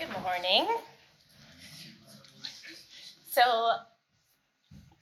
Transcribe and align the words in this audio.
Good 0.00 0.22
morning. 0.22 0.66
So, 3.28 3.42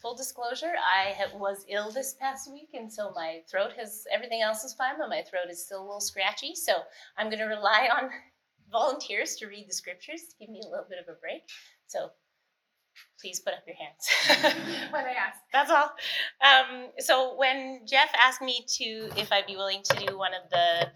full 0.02 0.16
disclosure, 0.16 0.72
I 0.76 1.14
was 1.36 1.64
ill 1.68 1.92
this 1.92 2.14
past 2.14 2.50
week, 2.50 2.70
and 2.74 2.92
so 2.92 3.12
my 3.14 3.42
throat 3.48 3.70
has 3.78 4.02
everything 4.12 4.42
else 4.42 4.64
is 4.64 4.74
fine, 4.74 4.94
but 4.98 5.08
my 5.08 5.22
throat 5.22 5.52
is 5.52 5.64
still 5.64 5.82
a 5.82 5.86
little 5.86 6.00
scratchy. 6.00 6.52
So, 6.56 6.72
I'm 7.16 7.28
going 7.28 7.38
to 7.38 7.44
rely 7.44 7.88
on 7.96 8.10
volunteers 8.72 9.36
to 9.36 9.46
read 9.46 9.66
the 9.68 9.72
scriptures 9.72 10.22
to 10.30 10.36
give 10.40 10.48
me 10.48 10.62
a 10.66 10.68
little 10.68 10.86
bit 10.90 10.98
of 10.98 11.08
a 11.08 11.16
break. 11.20 11.42
So, 11.86 12.10
please 13.20 13.38
put 13.38 13.52
up 13.52 13.62
your 13.68 13.76
hands 13.76 14.58
when 14.90 15.04
I 15.04 15.12
ask. 15.12 15.38
That's 15.52 15.70
all. 15.70 15.92
Um, 16.42 16.88
so, 16.98 17.36
when 17.36 17.82
Jeff 17.86 18.10
asked 18.20 18.42
me 18.42 18.66
to, 18.78 19.10
if 19.16 19.30
I'd 19.30 19.46
be 19.46 19.54
willing 19.54 19.84
to 19.84 20.06
do 20.06 20.18
one 20.18 20.32
of 20.34 20.50
the 20.50 20.88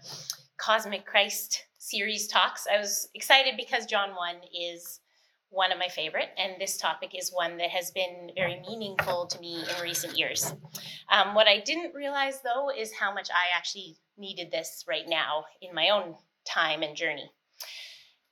Cosmic 0.57 1.05
Christ 1.05 1.63
series 1.83 2.27
talks, 2.27 2.65
I 2.71 2.79
was 2.79 3.09
excited 3.13 3.55
because 3.57 3.85
John 3.85 4.11
1 4.15 4.35
is 4.57 5.01
one 5.49 5.71
of 5.71 5.77
my 5.77 5.89
favorite, 5.89 6.29
and 6.37 6.53
this 6.59 6.77
topic 6.77 7.11
is 7.13 7.29
one 7.31 7.57
that 7.57 7.69
has 7.69 7.91
been 7.91 8.31
very 8.35 8.61
meaningful 8.61 9.27
to 9.27 9.39
me 9.39 9.61
in 9.61 9.83
recent 9.83 10.17
years. 10.17 10.53
Um, 11.11 11.35
what 11.35 11.47
I 11.47 11.59
didn't 11.59 11.93
realize, 11.93 12.39
though, 12.41 12.69
is 12.71 12.93
how 12.93 13.13
much 13.13 13.29
I 13.29 13.55
actually 13.55 13.97
needed 14.17 14.49
this 14.49 14.85
right 14.87 15.07
now 15.07 15.43
in 15.61 15.75
my 15.75 15.89
own 15.89 16.15
time 16.47 16.83
and 16.83 16.95
journey. 16.95 17.29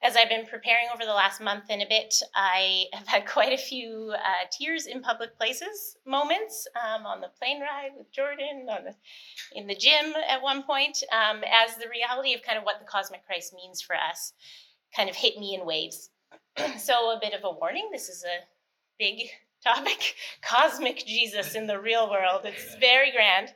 As 0.04 0.16
I've 0.16 0.30
been 0.30 0.48
preparing 0.48 0.88
over 0.92 1.06
the 1.06 1.14
last 1.14 1.40
month 1.40 1.66
and 1.70 1.82
a 1.82 1.86
bit, 1.88 2.16
I 2.34 2.86
have 2.94 3.08
had 3.08 3.28
quite 3.28 3.54
a 3.54 3.58
few 3.58 4.14
uh, 4.16 4.48
tears 4.52 4.88
in 4.88 5.02
public 5.02 5.38
places 5.38 5.98
moments 6.08 6.68
um, 6.76 7.06
on 7.06 7.22
the 7.22 7.30
plane 7.40 7.62
ride 7.62 7.92
with 7.96 8.12
Jordan, 8.12 8.66
the, 8.66 8.96
in 9.54 9.68
the 9.68 9.76
gym 9.76 10.14
at 10.28 10.42
one 10.42 10.64
point, 10.64 11.04
um, 11.12 11.44
as 11.44 11.76
the 11.78 11.90
reality 11.90 12.34
of 12.34 12.42
kind 12.42 12.58
of 12.58 12.64
what 12.64 12.80
the 12.80 12.86
cosmic 12.86 13.26
Christ 13.28 13.54
means 13.54 13.82
for 13.82 13.96
us 13.96 14.34
kind 14.96 15.10
of 15.10 15.16
hit 15.16 15.38
me 15.38 15.54
in 15.54 15.68
waves. 15.68 16.10
so, 16.78 17.12
a 17.12 17.20
bit 17.22 17.34
of 17.34 17.44
a 17.44 17.52
warning 17.52 17.90
this 17.92 18.10
is 18.10 18.24
a 18.24 18.44
big 18.98 19.28
topic 19.64 20.16
cosmic 20.42 21.06
Jesus 21.06 21.54
in 21.54 21.68
the 21.68 21.80
real 21.80 22.10
world. 22.10 22.42
It's 22.46 22.76
very 22.80 23.12
grand. 23.12 23.54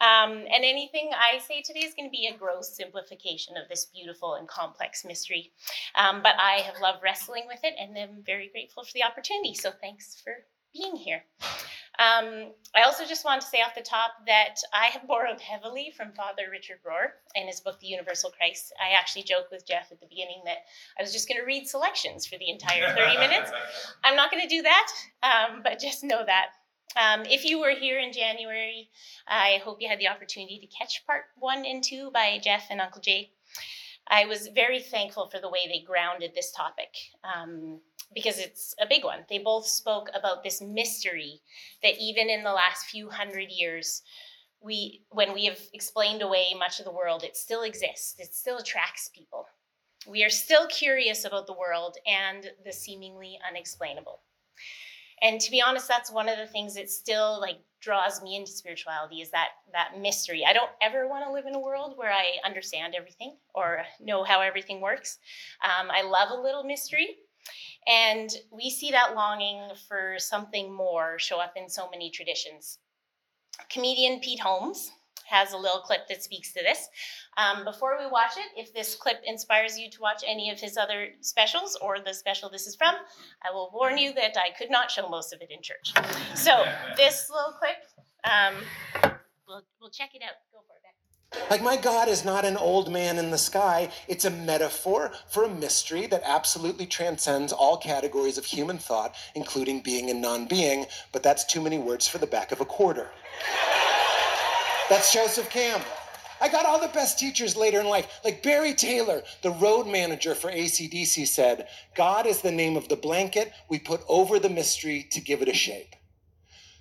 Um, 0.00 0.32
and 0.32 0.64
anything 0.64 1.10
I 1.14 1.38
say 1.38 1.62
today 1.62 1.80
is 1.80 1.94
going 1.94 2.08
to 2.08 2.12
be 2.12 2.26
a 2.26 2.36
gross 2.36 2.76
simplification 2.76 3.56
of 3.56 3.68
this 3.68 3.86
beautiful 3.86 4.34
and 4.34 4.46
complex 4.48 5.04
mystery. 5.04 5.52
Um, 5.94 6.22
but 6.22 6.34
I 6.38 6.60
have 6.60 6.80
loved 6.80 7.02
wrestling 7.02 7.44
with 7.46 7.60
it 7.62 7.74
and 7.78 7.96
am 7.96 8.22
very 8.24 8.48
grateful 8.48 8.84
for 8.84 8.92
the 8.94 9.04
opportunity. 9.04 9.54
So 9.54 9.70
thanks 9.80 10.20
for 10.22 10.32
being 10.72 10.96
here. 10.96 11.22
Um, 11.98 12.52
I 12.74 12.82
also 12.84 13.06
just 13.06 13.24
want 13.24 13.40
to 13.40 13.46
say 13.46 13.58
off 13.58 13.74
the 13.74 13.80
top 13.80 14.10
that 14.26 14.56
I 14.72 14.86
have 14.86 15.06
borrowed 15.06 15.40
heavily 15.40 15.92
from 15.96 16.12
Father 16.12 16.42
Richard 16.50 16.78
Rohr 16.86 17.08
in 17.34 17.46
his 17.46 17.60
book, 17.60 17.80
The 17.80 17.86
Universal 17.86 18.32
Christ. 18.36 18.74
I 18.78 18.94
actually 18.94 19.22
joked 19.22 19.50
with 19.50 19.66
Jeff 19.66 19.90
at 19.90 20.00
the 20.00 20.06
beginning 20.06 20.42
that 20.44 20.58
I 20.98 21.02
was 21.02 21.12
just 21.12 21.26
going 21.26 21.40
to 21.40 21.46
read 21.46 21.66
selections 21.66 22.26
for 22.26 22.36
the 22.38 22.50
entire 22.50 22.94
30 22.94 23.16
minutes. 23.18 23.50
I'm 24.04 24.16
not 24.16 24.30
going 24.30 24.42
to 24.42 24.48
do 24.48 24.62
that, 24.62 24.88
um, 25.22 25.60
but 25.64 25.78
just 25.78 26.04
know 26.04 26.22
that. 26.26 26.48
Um, 26.94 27.24
if 27.26 27.44
you 27.44 27.60
were 27.60 27.74
here 27.74 27.98
in 27.98 28.12
January, 28.12 28.88
I 29.26 29.60
hope 29.64 29.78
you 29.80 29.88
had 29.88 29.98
the 29.98 30.08
opportunity 30.08 30.58
to 30.58 30.66
catch 30.66 31.04
part 31.06 31.24
one 31.36 31.64
and 31.66 31.82
two 31.82 32.10
by 32.12 32.38
Jeff 32.42 32.66
and 32.70 32.80
Uncle 32.80 33.00
Jay. 33.00 33.32
I 34.08 34.24
was 34.26 34.48
very 34.48 34.80
thankful 34.80 35.28
for 35.28 35.40
the 35.40 35.50
way 35.50 35.66
they 35.66 35.84
grounded 35.84 36.32
this 36.34 36.52
topic. 36.52 36.94
Um, 37.24 37.80
because 38.14 38.38
it's 38.38 38.74
a 38.80 38.86
big 38.86 39.04
one. 39.04 39.20
They 39.28 39.38
both 39.38 39.66
spoke 39.66 40.08
about 40.14 40.42
this 40.42 40.60
mystery 40.60 41.40
that 41.82 41.98
even 41.98 42.30
in 42.30 42.42
the 42.42 42.52
last 42.52 42.86
few 42.86 43.10
hundred 43.10 43.50
years, 43.50 44.02
we 44.60 45.02
when 45.10 45.34
we 45.34 45.44
have 45.44 45.60
explained 45.72 46.22
away 46.22 46.54
much 46.58 46.78
of 46.78 46.84
the 46.84 46.92
world, 46.92 47.24
it 47.24 47.36
still 47.36 47.62
exists. 47.62 48.18
It 48.18 48.34
still 48.34 48.58
attracts 48.58 49.10
people. 49.14 49.46
We 50.08 50.24
are 50.24 50.30
still 50.30 50.66
curious 50.68 51.24
about 51.24 51.46
the 51.46 51.52
world 51.52 51.96
and 52.06 52.50
the 52.64 52.72
seemingly 52.72 53.38
unexplainable. 53.48 54.20
And 55.26 55.40
to 55.40 55.50
be 55.50 55.60
honest, 55.60 55.88
that's 55.88 56.12
one 56.12 56.28
of 56.28 56.38
the 56.38 56.46
things 56.46 56.74
that 56.74 56.88
still 56.88 57.40
like 57.40 57.58
draws 57.80 58.22
me 58.22 58.36
into 58.36 58.52
spirituality 58.52 59.16
is 59.16 59.30
that 59.32 59.48
that 59.72 59.98
mystery. 60.00 60.44
I 60.48 60.52
don't 60.52 60.70
ever 60.80 61.08
want 61.08 61.24
to 61.24 61.32
live 61.32 61.46
in 61.46 61.54
a 61.56 61.60
world 61.60 61.94
where 61.96 62.12
I 62.12 62.36
understand 62.44 62.94
everything 62.96 63.36
or 63.52 63.82
know 64.00 64.22
how 64.22 64.40
everything 64.40 64.80
works. 64.80 65.18
Um, 65.64 65.88
I 65.90 66.02
love 66.02 66.30
a 66.30 66.40
little 66.40 66.62
mystery, 66.62 67.16
and 67.88 68.30
we 68.52 68.70
see 68.70 68.92
that 68.92 69.16
longing 69.16 69.68
for 69.88 70.14
something 70.18 70.72
more 70.72 71.18
show 71.18 71.40
up 71.40 71.54
in 71.56 71.68
so 71.68 71.90
many 71.90 72.08
traditions. 72.08 72.78
Comedian 73.68 74.20
Pete 74.20 74.40
Holmes 74.40 74.92
has 75.28 75.52
a 75.52 75.56
little 75.56 75.80
clip 75.80 76.08
that 76.08 76.22
speaks 76.22 76.52
to 76.52 76.62
this. 76.62 76.88
Um, 77.36 77.64
before 77.64 77.98
we 77.98 78.06
watch 78.06 78.32
it, 78.36 78.60
if 78.60 78.72
this 78.72 78.94
clip 78.94 79.20
inspires 79.24 79.78
you 79.78 79.90
to 79.90 80.00
watch 80.00 80.22
any 80.26 80.50
of 80.50 80.58
his 80.58 80.76
other 80.76 81.08
specials 81.20 81.78
or 81.82 81.98
the 82.00 82.14
special 82.14 82.48
this 82.48 82.66
is 82.66 82.76
from, 82.76 82.94
I 83.42 83.52
will 83.52 83.70
warn 83.74 83.98
you 83.98 84.12
that 84.14 84.36
I 84.36 84.56
could 84.56 84.70
not 84.70 84.90
show 84.90 85.08
most 85.08 85.32
of 85.32 85.40
it 85.40 85.50
in 85.50 85.62
church. 85.62 85.92
So, 86.34 86.64
this 86.96 87.30
little 87.30 87.52
clip, 87.52 87.76
um, 88.24 88.54
we'll, 89.46 89.62
we'll 89.80 89.90
check 89.90 90.14
it 90.14 90.22
out. 90.22 90.34
Go 90.52 90.60
for 90.66 90.74
it. 90.74 90.86
Like, 91.50 91.62
my 91.62 91.76
God 91.76 92.08
is 92.08 92.24
not 92.24 92.44
an 92.44 92.56
old 92.56 92.90
man 92.90 93.18
in 93.18 93.30
the 93.30 93.38
sky. 93.38 93.90
It's 94.08 94.24
a 94.24 94.30
metaphor 94.30 95.12
for 95.28 95.44
a 95.44 95.48
mystery 95.48 96.06
that 96.06 96.22
absolutely 96.24 96.86
transcends 96.86 97.52
all 97.52 97.76
categories 97.76 98.38
of 98.38 98.44
human 98.44 98.78
thought, 98.78 99.14
including 99.34 99.80
being 99.80 100.10
and 100.10 100.20
non 100.20 100.46
being, 100.46 100.86
but 101.12 101.22
that's 101.22 101.44
too 101.44 101.60
many 101.60 101.78
words 101.78 102.06
for 102.06 102.18
the 102.18 102.26
back 102.26 102.52
of 102.52 102.60
a 102.60 102.64
quarter. 102.64 103.10
That's 104.88 105.12
Joseph 105.12 105.50
Campbell. 105.50 105.86
I 106.40 106.48
got 106.48 106.66
all 106.66 106.80
the 106.80 106.88
best 106.88 107.18
teachers 107.18 107.56
later 107.56 107.80
in 107.80 107.86
life. 107.86 108.20
Like 108.24 108.42
Barry 108.42 108.74
Taylor, 108.74 109.22
the 109.42 109.50
road 109.50 109.86
manager 109.86 110.34
for 110.34 110.50
ACDC, 110.50 111.26
said, 111.26 111.66
God 111.94 112.26
is 112.26 112.42
the 112.42 112.52
name 112.52 112.76
of 112.76 112.88
the 112.88 112.96
blanket 112.96 113.52
we 113.68 113.78
put 113.78 114.02
over 114.08 114.38
the 114.38 114.50
mystery 114.50 115.06
to 115.12 115.20
give 115.20 115.42
it 115.42 115.48
a 115.48 115.54
shape. 115.54 115.96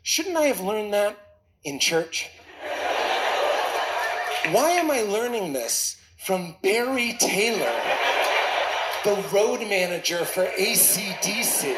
Shouldn't 0.03 0.37
I 0.37 0.47
have 0.47 0.61
learned 0.61 0.93
that 0.93 1.17
in 1.63 1.79
church? 1.79 2.29
Why 4.51 4.71
am 4.71 4.91
I 4.91 5.01
learning 5.01 5.53
this 5.53 5.97
from 6.23 6.55
Barry 6.61 7.15
Taylor, 7.19 7.73
the 9.03 9.25
road 9.33 9.61
manager 9.61 10.25
for 10.25 10.45
ACDC? 10.45 11.75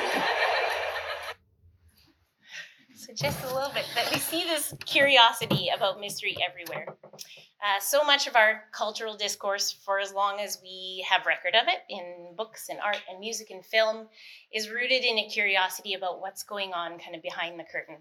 Just 3.17 3.43
a 3.45 3.55
little 3.55 3.71
bit, 3.73 3.87
but 3.95 4.07
we 4.13 4.19
see 4.19 4.43
this 4.43 4.75
curiosity 4.85 5.69
about 5.75 5.99
mystery 5.99 6.37
everywhere. 6.47 6.85
Uh, 7.15 7.79
so 7.81 8.03
much 8.03 8.27
of 8.27 8.35
our 8.35 8.65
cultural 8.71 9.17
discourse, 9.17 9.71
for 9.71 9.99
as 9.99 10.13
long 10.13 10.39
as 10.39 10.59
we 10.61 11.03
have 11.09 11.25
record 11.25 11.55
of 11.55 11.67
it 11.67 11.79
in 11.89 12.35
books 12.37 12.69
and 12.69 12.79
art 12.79 13.01
and 13.09 13.19
music 13.19 13.49
and 13.49 13.65
film, 13.65 14.07
is 14.53 14.69
rooted 14.69 15.03
in 15.03 15.17
a 15.17 15.27
curiosity 15.29 15.95
about 15.95 16.21
what's 16.21 16.43
going 16.43 16.73
on 16.73 16.99
kind 16.99 17.15
of 17.15 17.23
behind 17.23 17.59
the 17.59 17.63
curtain. 17.63 17.97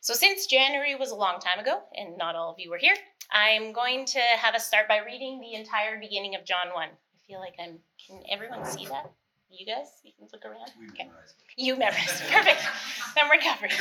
So, 0.00 0.14
since 0.14 0.46
January 0.46 0.94
was 0.94 1.10
a 1.10 1.16
long 1.16 1.40
time 1.40 1.58
ago, 1.58 1.80
and 1.96 2.16
not 2.16 2.36
all 2.36 2.52
of 2.52 2.60
you 2.60 2.70
were 2.70 2.78
here, 2.78 2.94
I'm 3.32 3.72
going 3.72 4.06
to 4.06 4.20
have 4.20 4.54
us 4.54 4.64
start 4.64 4.86
by 4.86 4.98
reading 4.98 5.40
the 5.40 5.54
entire 5.58 5.98
beginning 5.98 6.36
of 6.36 6.44
John 6.44 6.72
1. 6.72 6.88
I 6.88 6.92
feel 7.26 7.40
like 7.40 7.54
I'm, 7.58 7.80
can 8.06 8.22
everyone 8.30 8.64
see 8.64 8.86
that? 8.86 9.10
You 9.50 9.66
guys? 9.66 9.86
You 10.02 10.12
can 10.18 10.28
look 10.32 10.44
around? 10.44 10.70
Okay. 10.90 11.08
You 11.56 11.76
memorized. 11.76 12.22
Perfect. 12.30 12.60
then 13.14 13.24
we're 13.28 13.40
covered. 13.40 13.72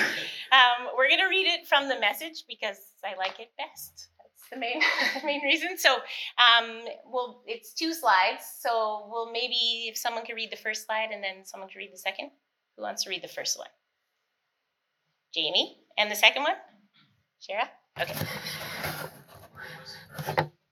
Um, 0.51 0.89
we're 0.95 1.07
going 1.07 1.19
to 1.21 1.27
read 1.29 1.47
it 1.47 1.67
from 1.67 1.89
the 1.89 1.99
message 1.99 2.43
because 2.47 2.77
I 3.03 3.17
like 3.17 3.39
it 3.39 3.49
best. 3.57 4.09
That's 4.19 4.49
the 4.51 4.57
main, 4.57 4.81
main 5.25 5.43
reason. 5.43 5.77
So, 5.77 5.95
um, 5.95 6.81
well, 7.11 7.41
it's 7.47 7.73
two 7.73 7.93
slides. 7.93 8.43
So, 8.59 9.07
we'll 9.09 9.31
maybe, 9.31 9.87
if 9.87 9.97
someone 9.97 10.25
could 10.25 10.35
read 10.35 10.51
the 10.51 10.57
first 10.57 10.85
slide 10.85 11.09
and 11.11 11.23
then 11.23 11.43
someone 11.43 11.69
could 11.69 11.77
read 11.77 11.93
the 11.93 11.97
second. 11.97 12.29
Who 12.77 12.83
wants 12.83 13.03
to 13.03 13.09
read 13.09 13.23
the 13.23 13.27
first 13.27 13.57
one? 13.57 13.67
Jamie. 15.33 15.77
And 15.97 16.11
the 16.11 16.15
second 16.15 16.43
one? 16.43 16.55
Shara? 17.41 17.67
Okay. 17.99 18.15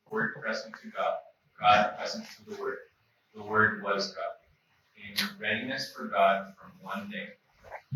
Word 0.10 0.36
present 0.42 0.74
to 0.82 0.90
God, 0.90 1.14
God 1.60 1.98
present 1.98 2.26
to 2.26 2.50
the 2.56 2.62
Word. 2.62 2.78
The 3.34 3.44
Word 3.44 3.84
was 3.84 4.14
God. 4.14 4.31
In 5.12 5.28
readiness 5.40 5.92
for 5.94 6.06
God 6.06 6.54
from 6.58 6.72
one 6.82 7.10
day, 7.12 7.30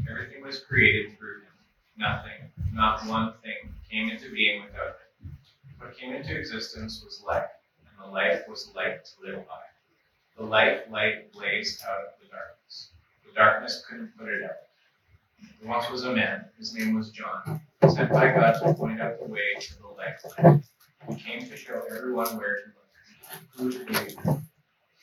everything 0.09 0.43
was 0.43 0.59
created 0.59 1.17
through 1.17 1.41
Him. 1.41 1.53
Nothing, 1.97 2.51
not 2.73 3.07
one 3.07 3.33
thing, 3.41 3.73
came 3.89 4.09
into 4.09 4.33
being 4.33 4.63
without 4.63 4.97
Him. 5.21 5.37
What 5.79 5.97
came 5.97 6.13
into 6.13 6.37
existence 6.37 7.01
was 7.05 7.23
life, 7.25 7.49
and 7.79 8.05
the 8.05 8.11
life 8.13 8.41
was 8.49 8.69
light 8.75 9.05
to 9.05 9.11
live 9.25 9.47
by. 9.47 9.61
The 10.37 10.43
light 10.43 10.91
light 10.91 11.31
blazed 11.31 11.81
out 11.85 11.99
of 11.99 12.19
the 12.21 12.27
darkness. 12.27 12.89
The 13.25 13.33
darkness 13.33 13.85
couldn't 13.87 14.17
put 14.17 14.27
it 14.27 14.43
out. 14.43 14.51
There 15.61 15.69
once 15.69 15.89
was 15.89 16.03
a 16.03 16.13
man, 16.13 16.45
his 16.57 16.73
name 16.73 16.95
was 16.95 17.11
John, 17.11 17.61
sent 17.89 18.11
by 18.11 18.33
God 18.33 18.59
to 18.61 18.73
point 18.73 18.99
out 18.99 19.21
the 19.21 19.27
way 19.27 19.55
to 19.57 19.73
the 19.79 19.87
light. 19.87 20.63
He 21.07 21.15
came 21.15 21.47
to 21.47 21.55
show 21.55 21.81
everyone 21.89 22.37
where 22.37 22.55
to 22.57 22.63
look, 22.75 23.41
who 23.55 23.71
to 23.71 23.85
believe. 23.85 24.41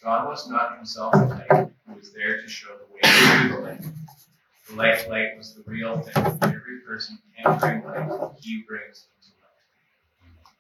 John 0.03 0.27
was 0.27 0.51
not 0.51 0.77
himself 0.77 1.13
the 1.13 1.27
light, 1.27 1.71
was 2.03 2.13
there 2.13 2.43
to 2.43 2.49
show 2.49 2.75
the 2.79 2.93
way 2.93 3.01
to 3.01 3.55
the 3.55 3.61
light. 3.61 3.85
The 4.69 4.75
light 4.75 5.09
light 5.09 5.39
was 5.39 5.55
the 5.55 5.63
real 5.71 6.01
thing. 6.01 6.39
Every 6.43 6.81
person 6.85 7.17
can 7.37 7.59
bring 7.61 7.85
light, 7.85 8.33
he 8.41 8.65
brings 8.67 9.07
into 9.15 9.31
light. 9.41 10.51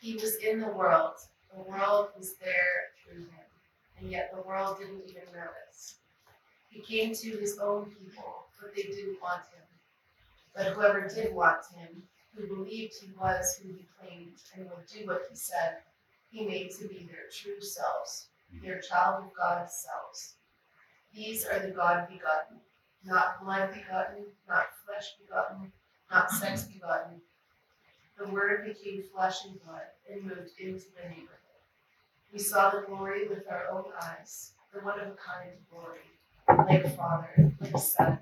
He 0.00 0.14
was 0.14 0.34
in 0.38 0.58
the 0.58 0.66
world. 0.66 1.14
The 1.54 1.62
world 1.62 2.08
was 2.18 2.34
there 2.34 2.90
through 3.04 3.22
him, 3.22 3.46
and 4.00 4.10
yet 4.10 4.32
the 4.34 4.42
world 4.42 4.78
didn't 4.80 5.04
even 5.08 5.22
notice. 5.32 5.94
He 6.70 6.80
came 6.80 7.14
to 7.14 7.30
his 7.38 7.60
own 7.60 7.86
people, 7.86 8.46
but 8.60 8.74
they 8.74 8.82
didn't 8.82 9.22
want 9.22 9.42
him. 9.54 9.62
But 10.56 10.72
whoever 10.72 11.06
did 11.06 11.32
want 11.32 11.60
him, 11.72 12.02
who 12.34 12.48
believed 12.48 12.94
he 13.00 13.12
was 13.16 13.60
who 13.62 13.68
he 13.68 13.86
claimed 14.00 14.38
and 14.56 14.64
would 14.70 14.86
do 14.92 15.06
what 15.06 15.26
he 15.30 15.36
said, 15.36 15.76
he 16.32 16.44
made 16.44 16.72
to 16.80 16.88
be 16.88 17.08
their 17.08 17.30
true 17.32 17.60
selves, 17.60 18.26
their 18.62 18.80
child 18.80 19.24
of 19.24 19.34
God's 19.36 19.72
selves. 19.74 20.34
These 21.14 21.44
are 21.46 21.58
the 21.58 21.70
God 21.70 22.08
begotten, 22.08 22.58
not 23.04 23.42
blood 23.42 23.72
begotten, 23.72 24.24
not 24.48 24.66
flesh 24.86 25.14
begotten, 25.20 25.72
not 26.10 26.30
sex 26.30 26.64
begotten. 26.64 27.20
The 28.18 28.28
Word 28.28 28.66
became 28.66 29.02
flesh 29.02 29.44
and 29.44 29.60
blood 29.64 29.82
and 30.10 30.24
moved 30.24 30.50
into 30.58 30.84
the 30.94 31.08
neighborhood. 31.08 31.36
We 32.32 32.38
saw 32.38 32.70
the 32.70 32.82
glory 32.86 33.26
with 33.28 33.44
our 33.50 33.68
own 33.72 33.84
eyes, 34.02 34.52
the 34.72 34.80
one 34.80 35.00
of 35.00 35.08
a 35.08 35.16
kind 35.16 35.50
glory, 35.70 36.66
like 36.68 36.96
Father, 36.96 37.52
like 37.60 37.78
Son, 37.78 38.18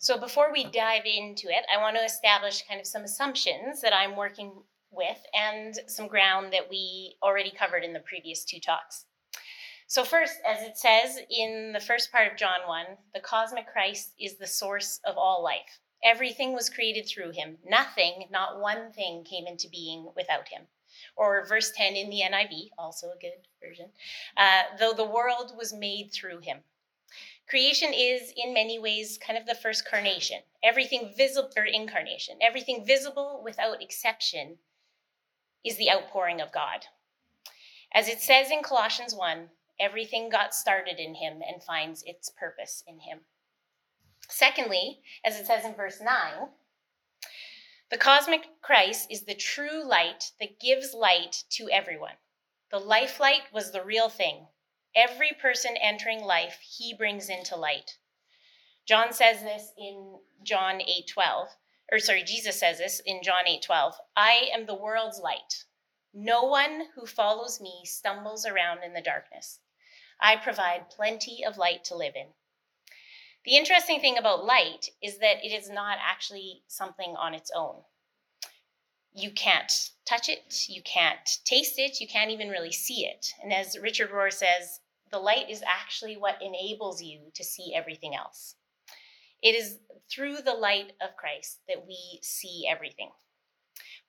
So 0.03 0.17
before 0.17 0.51
we 0.51 0.65
dive 0.65 1.05
into 1.05 1.47
it, 1.47 1.65
I 1.73 1.81
want 1.81 1.95
to 1.95 2.03
establish 2.03 2.67
kind 2.67 2.81
of 2.81 2.85
some 2.85 3.03
assumptions 3.03 3.79
that 3.79 3.93
I'm 3.93 4.17
working 4.17 4.51
with 4.91 5.17
and 5.33 5.79
some 5.87 6.09
ground 6.09 6.51
that 6.51 6.69
we 6.69 7.15
already 7.23 7.51
covered 7.51 7.85
in 7.85 7.93
the 7.93 8.01
previous 8.01 8.43
two 8.43 8.59
talks. 8.59 9.05
So, 9.87 10.03
first, 10.03 10.33
as 10.45 10.61
it 10.61 10.77
says 10.77 11.19
in 11.29 11.71
the 11.71 11.79
first 11.79 12.11
part 12.11 12.29
of 12.29 12.37
John 12.37 12.67
1, 12.67 12.85
the 13.13 13.21
cosmic 13.21 13.65
Christ 13.65 14.11
is 14.19 14.35
the 14.35 14.45
source 14.45 14.99
of 15.05 15.15
all 15.17 15.41
life. 15.41 15.79
Everything 16.03 16.51
was 16.51 16.69
created 16.69 17.07
through 17.07 17.31
him. 17.31 17.57
Nothing, 17.65 18.25
not 18.29 18.59
one 18.59 18.91
thing, 18.91 19.23
came 19.23 19.47
into 19.47 19.69
being 19.69 20.11
without 20.17 20.49
him. 20.49 20.63
Or 21.15 21.45
verse 21.47 21.71
10 21.77 21.95
in 21.95 22.09
the 22.09 22.23
NIV, 22.29 22.71
also 22.77 23.07
a 23.07 23.21
good 23.21 23.47
version, 23.65 23.87
uh, 24.35 24.63
though 24.77 24.91
the 24.91 25.05
world 25.05 25.53
was 25.57 25.71
made 25.71 26.11
through 26.11 26.39
him. 26.39 26.57
Creation 27.53 27.93
is, 27.93 28.33
in 28.35 28.51
many 28.51 28.79
ways, 28.79 29.19
kind 29.23 29.37
of 29.37 29.45
the 29.45 29.53
first 29.53 29.85
carnation. 29.87 30.39
Everything 30.63 31.13
visible, 31.15 31.51
or 31.55 31.65
incarnation, 31.65 32.39
everything 32.41 32.83
visible 32.83 33.43
without 33.45 33.79
exception 33.79 34.57
is 35.63 35.77
the 35.77 35.91
outpouring 35.91 36.41
of 36.41 36.51
God. 36.51 36.87
As 37.93 38.07
it 38.07 38.21
says 38.21 38.49
in 38.49 38.63
Colossians 38.63 39.13
1, 39.13 39.49
everything 39.79 40.29
got 40.29 40.55
started 40.55 40.97
in 40.97 41.13
him 41.13 41.43
and 41.47 41.61
finds 41.61 42.01
its 42.07 42.27
purpose 42.27 42.83
in 42.87 42.97
him. 43.01 43.19
Secondly, 44.27 45.01
as 45.23 45.39
it 45.39 45.45
says 45.45 45.63
in 45.63 45.75
verse 45.75 46.01
9, 46.01 46.49
the 47.91 47.99
cosmic 47.99 48.47
Christ 48.63 49.11
is 49.11 49.25
the 49.25 49.35
true 49.35 49.87
light 49.87 50.31
that 50.39 50.59
gives 50.59 50.95
light 50.95 51.43
to 51.51 51.69
everyone. 51.69 52.17
The 52.71 52.79
life 52.79 53.19
light 53.19 53.43
was 53.53 53.71
the 53.71 53.85
real 53.85 54.09
thing. 54.09 54.47
Every 54.95 55.31
person 55.41 55.75
entering 55.77 56.23
life, 56.23 56.59
he 56.61 56.93
brings 56.93 57.29
into 57.29 57.55
light. 57.55 57.97
John 58.85 59.13
says 59.13 59.41
this 59.41 59.71
in 59.77 60.19
John 60.43 60.81
8:12 60.81 61.49
or 61.93 61.99
sorry, 61.99 62.23
Jesus 62.23 62.59
says 62.59 62.79
this 62.79 62.99
in 63.01 63.21
John 63.21 63.45
8:12. 63.45 63.99
I 64.15 64.49
am 64.51 64.65
the 64.65 64.73
world's 64.73 65.19
light. 65.19 65.65
No 66.13 66.43
one 66.43 66.89
who 66.95 67.05
follows 67.05 67.61
me 67.61 67.85
stumbles 67.85 68.45
around 68.45 68.83
in 68.83 68.93
the 68.93 69.01
darkness. 69.01 69.59
I 70.19 70.37
provide 70.37 70.89
plenty 70.89 71.43
of 71.43 71.57
light 71.57 71.83
to 71.85 71.95
live 71.95 72.15
in. 72.15 72.33
The 73.45 73.57
interesting 73.57 73.99
thing 73.99 74.17
about 74.17 74.45
light 74.45 74.89
is 75.01 75.19
that 75.19 75.45
it 75.45 75.51
is 75.51 75.69
not 75.69 75.99
actually 76.01 76.63
something 76.67 77.15
on 77.15 77.35
its 77.35 77.51
own. 77.51 77.83
You 79.11 79.31
can't 79.31 79.91
touch 80.05 80.29
it, 80.29 80.69
you 80.69 80.81
can't 80.81 81.39
taste 81.43 81.77
it, 81.77 81.99
you 81.99 82.07
can't 82.07 82.31
even 82.31 82.49
really 82.49 82.71
see 82.71 83.05
it. 83.05 83.33
And 83.43 83.53
as 83.53 83.77
Richard 83.77 84.09
Rohr 84.09 84.31
says, 84.31 84.79
the 85.13 85.19
light 85.19 85.47
is 85.49 85.63
actually 85.65 86.17
what 86.17 86.41
enables 86.41 87.01
you 87.01 87.21
to 87.35 87.43
see 87.43 87.73
everything 87.75 88.15
else. 88.15 88.55
It 89.43 89.53
is 89.53 89.77
through 90.11 90.37
the 90.37 90.55
light 90.55 90.93
of 91.01 91.15
Christ 91.15 91.59
that 91.67 91.85
we 91.87 92.19
see 92.23 92.65
everything. 92.67 93.11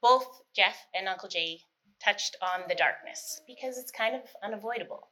Both 0.00 0.26
Jeff 0.56 0.86
and 0.94 1.06
Uncle 1.06 1.28
Jay 1.28 1.60
touched 2.02 2.36
on 2.40 2.62
the 2.68 2.74
darkness 2.74 3.42
because 3.46 3.76
it's 3.76 3.90
kind 3.90 4.14
of 4.14 4.22
unavoidable. 4.42 5.08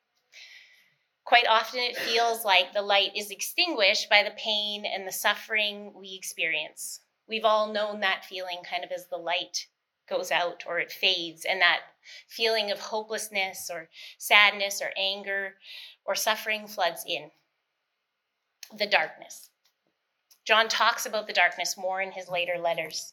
Quite 1.24 1.46
often, 1.46 1.80
it 1.80 1.96
feels 1.96 2.44
like 2.44 2.72
the 2.72 2.82
light 2.82 3.10
is 3.14 3.30
extinguished 3.30 4.08
by 4.08 4.22
the 4.22 4.34
pain 4.36 4.84
and 4.86 5.06
the 5.06 5.12
suffering 5.12 5.92
we 5.94 6.14
experience. 6.14 7.00
We've 7.28 7.44
all 7.44 7.72
known 7.72 8.00
that 8.00 8.24
feeling 8.24 8.58
kind 8.68 8.82
of 8.82 8.90
as 8.90 9.06
the 9.08 9.18
light 9.18 9.66
goes 10.08 10.32
out 10.32 10.64
or 10.66 10.80
it 10.80 10.90
fades, 10.90 11.44
and 11.44 11.60
that 11.60 11.80
feeling 12.28 12.70
of 12.70 12.78
hopelessness 12.78 13.70
or 13.72 13.88
sadness 14.18 14.80
or 14.82 14.90
anger 14.96 15.54
or 16.04 16.14
suffering 16.14 16.66
floods 16.66 17.04
in. 17.06 17.30
The 18.76 18.86
darkness. 18.86 19.50
John 20.44 20.68
talks 20.68 21.06
about 21.06 21.26
the 21.26 21.32
darkness 21.32 21.76
more 21.76 22.00
in 22.00 22.12
his 22.12 22.28
later 22.28 22.58
letters. 22.58 23.12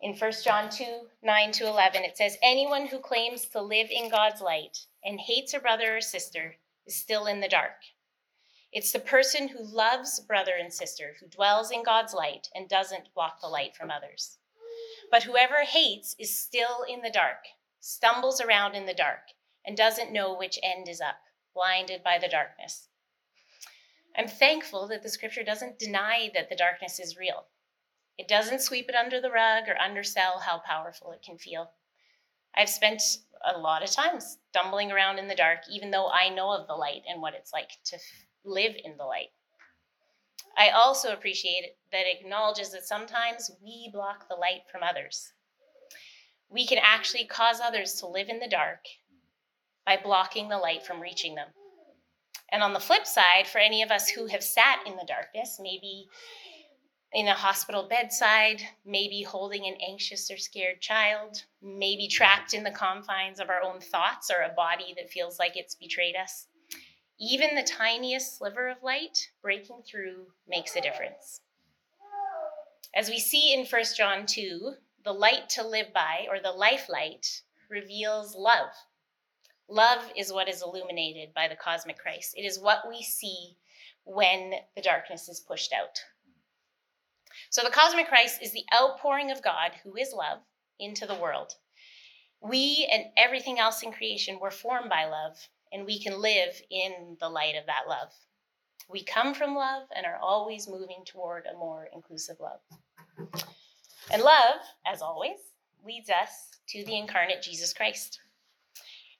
In 0.00 0.14
1 0.14 0.32
John 0.44 0.68
2 0.70 0.84
9 1.22 1.52
to 1.52 1.66
11, 1.68 2.02
it 2.02 2.16
says, 2.16 2.36
Anyone 2.42 2.86
who 2.86 2.98
claims 2.98 3.46
to 3.46 3.60
live 3.60 3.88
in 3.90 4.10
God's 4.10 4.40
light 4.40 4.86
and 5.04 5.20
hates 5.20 5.54
a 5.54 5.60
brother 5.60 5.96
or 5.96 6.00
sister 6.00 6.56
is 6.86 6.96
still 6.96 7.26
in 7.26 7.40
the 7.40 7.48
dark. 7.48 7.76
It's 8.72 8.90
the 8.90 8.98
person 8.98 9.48
who 9.48 9.62
loves 9.62 10.18
brother 10.18 10.54
and 10.58 10.72
sister 10.72 11.14
who 11.20 11.28
dwells 11.28 11.70
in 11.70 11.82
God's 11.82 12.14
light 12.14 12.48
and 12.54 12.68
doesn't 12.68 13.12
block 13.14 13.40
the 13.40 13.46
light 13.46 13.76
from 13.76 13.90
others. 13.90 14.38
But 15.12 15.24
whoever 15.24 15.64
hates 15.64 16.16
is 16.18 16.38
still 16.38 16.84
in 16.88 17.02
the 17.02 17.10
dark, 17.10 17.44
stumbles 17.80 18.40
around 18.40 18.74
in 18.74 18.86
the 18.86 18.94
dark, 18.94 19.32
and 19.62 19.76
doesn't 19.76 20.10
know 20.10 20.34
which 20.34 20.58
end 20.62 20.88
is 20.88 21.02
up, 21.02 21.20
blinded 21.52 22.02
by 22.02 22.16
the 22.18 22.28
darkness. 22.28 22.88
I'm 24.16 24.26
thankful 24.26 24.88
that 24.88 25.02
the 25.02 25.10
scripture 25.10 25.44
doesn't 25.44 25.78
deny 25.78 26.30
that 26.32 26.48
the 26.48 26.56
darkness 26.56 26.98
is 26.98 27.18
real. 27.18 27.44
It 28.16 28.26
doesn't 28.26 28.62
sweep 28.62 28.88
it 28.88 28.94
under 28.94 29.20
the 29.20 29.30
rug 29.30 29.68
or 29.68 29.78
undersell 29.78 30.38
how 30.38 30.62
powerful 30.64 31.12
it 31.12 31.22
can 31.22 31.36
feel. 31.36 31.72
I've 32.54 32.70
spent 32.70 33.02
a 33.44 33.58
lot 33.58 33.82
of 33.82 33.90
time 33.90 34.18
stumbling 34.18 34.90
around 34.90 35.18
in 35.18 35.28
the 35.28 35.34
dark, 35.34 35.60
even 35.70 35.90
though 35.90 36.08
I 36.08 36.30
know 36.30 36.52
of 36.52 36.66
the 36.66 36.74
light 36.74 37.02
and 37.06 37.20
what 37.20 37.34
it's 37.34 37.52
like 37.52 37.72
to 37.84 37.98
live 38.44 38.76
in 38.82 38.96
the 38.96 39.04
light. 39.04 39.28
I 40.56 40.70
also 40.70 41.12
appreciate 41.12 41.76
that 41.90 42.06
it 42.06 42.20
acknowledges 42.20 42.70
that 42.72 42.86
sometimes 42.86 43.50
we 43.62 43.90
block 43.92 44.28
the 44.28 44.34
light 44.34 44.62
from 44.70 44.82
others. 44.82 45.32
We 46.50 46.66
can 46.66 46.78
actually 46.82 47.24
cause 47.24 47.60
others 47.60 47.94
to 47.94 48.06
live 48.06 48.28
in 48.28 48.38
the 48.38 48.48
dark 48.48 48.84
by 49.86 49.98
blocking 50.02 50.48
the 50.48 50.58
light 50.58 50.84
from 50.84 51.00
reaching 51.00 51.34
them. 51.34 51.48
And 52.50 52.62
on 52.62 52.74
the 52.74 52.80
flip 52.80 53.06
side, 53.06 53.46
for 53.50 53.58
any 53.58 53.82
of 53.82 53.90
us 53.90 54.08
who 54.08 54.26
have 54.26 54.42
sat 54.42 54.80
in 54.86 54.96
the 54.96 55.06
darkness, 55.08 55.58
maybe 55.60 56.08
in 57.14 57.28
a 57.28 57.34
hospital 57.34 57.86
bedside, 57.88 58.62
maybe 58.84 59.22
holding 59.22 59.66
an 59.66 59.76
anxious 59.86 60.30
or 60.30 60.36
scared 60.36 60.80
child, 60.80 61.44
maybe 61.62 62.08
trapped 62.08 62.54
in 62.54 62.62
the 62.62 62.70
confines 62.70 63.40
of 63.40 63.48
our 63.48 63.62
own 63.62 63.80
thoughts 63.80 64.30
or 64.30 64.42
a 64.42 64.54
body 64.54 64.94
that 64.96 65.10
feels 65.10 65.38
like 65.38 65.56
it's 65.56 65.74
betrayed 65.74 66.16
us. 66.16 66.46
Even 67.18 67.54
the 67.54 67.62
tiniest 67.62 68.38
sliver 68.38 68.68
of 68.68 68.82
light 68.82 69.30
breaking 69.42 69.82
through 69.86 70.26
makes 70.48 70.74
a 70.76 70.80
difference. 70.80 71.40
As 72.94 73.08
we 73.08 73.18
see 73.18 73.54
in 73.54 73.64
1 73.64 73.82
John 73.96 74.26
2, 74.26 74.74
the 75.04 75.12
light 75.12 75.48
to 75.50 75.66
live 75.66 75.92
by, 75.92 76.26
or 76.28 76.40
the 76.40 76.52
life 76.52 76.88
light, 76.88 77.42
reveals 77.70 78.34
love. 78.36 78.70
Love 79.68 80.10
is 80.16 80.32
what 80.32 80.48
is 80.48 80.62
illuminated 80.62 81.32
by 81.34 81.48
the 81.48 81.56
cosmic 81.56 81.98
Christ. 81.98 82.34
It 82.36 82.42
is 82.42 82.60
what 82.60 82.88
we 82.88 83.02
see 83.02 83.56
when 84.04 84.52
the 84.76 84.82
darkness 84.82 85.28
is 85.28 85.40
pushed 85.40 85.72
out. 85.72 85.98
So 87.50 87.62
the 87.62 87.70
cosmic 87.70 88.08
Christ 88.08 88.42
is 88.42 88.52
the 88.52 88.66
outpouring 88.74 89.30
of 89.30 89.42
God, 89.42 89.72
who 89.82 89.96
is 89.96 90.12
love, 90.12 90.40
into 90.78 91.06
the 91.06 91.14
world. 91.14 91.54
We 92.40 92.88
and 92.90 93.04
everything 93.16 93.58
else 93.58 93.82
in 93.82 93.92
creation 93.92 94.40
were 94.40 94.50
formed 94.50 94.90
by 94.90 95.04
love, 95.04 95.48
and 95.72 95.86
we 95.86 95.98
can 95.98 96.20
live 96.20 96.60
in 96.70 97.16
the 97.20 97.28
light 97.28 97.54
of 97.56 97.66
that 97.66 97.88
love. 97.88 98.12
We 98.88 99.02
come 99.02 99.34
from 99.34 99.54
love 99.54 99.84
and 99.94 100.04
are 100.04 100.18
always 100.20 100.68
moving 100.68 101.02
toward 101.06 101.46
a 101.46 101.56
more 101.56 101.88
inclusive 101.94 102.36
love. 102.40 102.60
And 104.10 104.22
love, 104.22 104.60
as 104.86 105.00
always, 105.00 105.38
leads 105.84 106.10
us 106.10 106.50
to 106.68 106.84
the 106.84 106.96
incarnate 106.96 107.42
Jesus 107.42 107.72
Christ. 107.72 108.20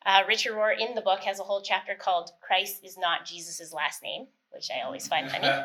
Uh, 0.05 0.23
Richard 0.27 0.55
Rohr 0.55 0.79
in 0.79 0.95
the 0.95 1.01
book 1.01 1.21
has 1.21 1.39
a 1.39 1.45
whole 1.45 1.63
chapter 1.63 1.95
called 1.95 2.31
Christ 2.41 2.85
is 2.85 2.99
not 2.99 3.25
Jesus' 3.25 3.73
last 3.73 4.03
name, 4.03 4.27
which 4.51 4.69
I 4.71 4.85
always 4.85 5.07
find 5.09 5.31
funny. 5.31 5.49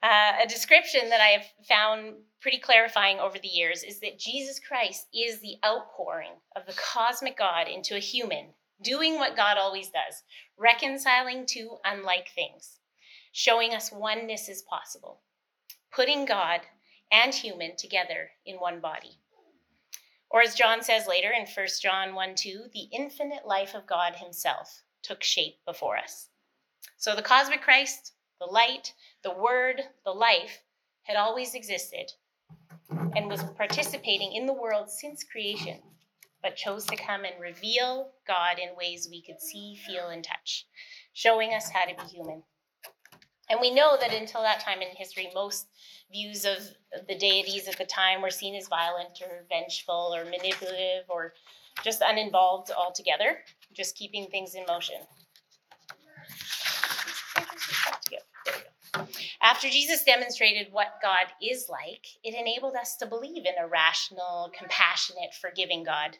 Uh, 0.00 0.34
a 0.44 0.46
description 0.46 1.08
that 1.08 1.20
I 1.20 1.26
have 1.30 1.46
found 1.68 2.14
pretty 2.40 2.58
clarifying 2.58 3.18
over 3.18 3.36
the 3.36 3.48
years 3.48 3.82
is 3.82 3.98
that 3.98 4.16
Jesus 4.16 4.60
Christ 4.60 5.08
is 5.12 5.40
the 5.40 5.56
outpouring 5.66 6.34
of 6.54 6.66
the 6.66 6.74
cosmic 6.74 7.36
God 7.36 7.66
into 7.66 7.96
a 7.96 7.98
human, 7.98 8.46
doing 8.82 9.14
what 9.16 9.36
God 9.36 9.58
always 9.58 9.90
does, 9.90 10.22
reconciling 10.56 11.46
two 11.46 11.76
unlike 11.84 12.28
things, 12.34 12.78
showing 13.32 13.74
us 13.74 13.92
oneness 13.92 14.48
is 14.48 14.62
possible, 14.62 15.20
putting 15.92 16.24
God 16.24 16.60
and 17.10 17.34
human 17.34 17.76
together 17.76 18.30
in 18.44 18.56
one 18.56 18.80
body. 18.80 19.18
Or 20.30 20.42
as 20.42 20.54
John 20.54 20.82
says 20.82 21.06
later 21.06 21.30
in 21.30 21.46
1 21.46 21.66
John 21.80 22.14
1 22.14 22.34
2, 22.34 22.64
the 22.72 22.88
infinite 22.92 23.46
life 23.46 23.74
of 23.74 23.86
God 23.86 24.14
Himself 24.16 24.82
took 25.02 25.22
shape 25.22 25.56
before 25.64 25.96
us. 25.96 26.28
So 26.96 27.14
the 27.14 27.22
cosmic 27.22 27.62
Christ, 27.62 28.12
the 28.38 28.46
light, 28.46 28.92
the 29.22 29.32
Word, 29.32 29.82
the 30.04 30.12
life, 30.12 30.62
had 31.04 31.16
always 31.16 31.54
existed 31.54 32.12
and 33.16 33.28
was 33.28 33.42
participating 33.56 34.34
in 34.34 34.46
the 34.46 34.52
world 34.52 34.90
since 34.90 35.24
creation, 35.24 35.78
but 36.42 36.56
chose 36.56 36.84
to 36.86 36.96
come 36.96 37.24
and 37.24 37.40
reveal 37.40 38.10
God 38.26 38.58
in 38.58 38.76
ways 38.76 39.08
we 39.10 39.22
could 39.22 39.40
see, 39.40 39.78
feel, 39.86 40.08
and 40.08 40.22
touch, 40.22 40.66
showing 41.12 41.54
us 41.54 41.70
how 41.70 41.84
to 41.84 41.94
be 41.94 42.08
human. 42.08 42.42
And 43.50 43.60
we 43.60 43.74
know 43.74 43.96
that 43.98 44.12
until 44.12 44.42
that 44.42 44.60
time 44.60 44.82
in 44.82 44.88
history, 44.94 45.30
most 45.34 45.66
views 46.12 46.44
of 46.44 46.58
the 47.06 47.16
deities 47.16 47.66
at 47.66 47.78
the 47.78 47.84
time 47.84 48.22
were 48.22 48.30
seen 48.30 48.54
as 48.54 48.68
violent 48.68 49.20
or 49.22 49.46
vengeful 49.48 50.14
or 50.14 50.24
manipulative 50.24 51.04
or 51.08 51.32
just 51.82 52.02
uninvolved 52.02 52.70
altogether, 52.70 53.38
just 53.72 53.96
keeping 53.96 54.26
things 54.26 54.54
in 54.54 54.64
motion. 54.66 54.96
After 59.40 59.68
Jesus 59.68 60.04
demonstrated 60.04 60.72
what 60.72 60.98
God 61.02 61.32
is 61.40 61.68
like, 61.68 62.06
it 62.24 62.34
enabled 62.34 62.74
us 62.74 62.96
to 62.96 63.06
believe 63.06 63.46
in 63.46 63.54
a 63.58 63.68
rational, 63.68 64.50
compassionate, 64.56 65.34
forgiving 65.40 65.84
God. 65.84 66.18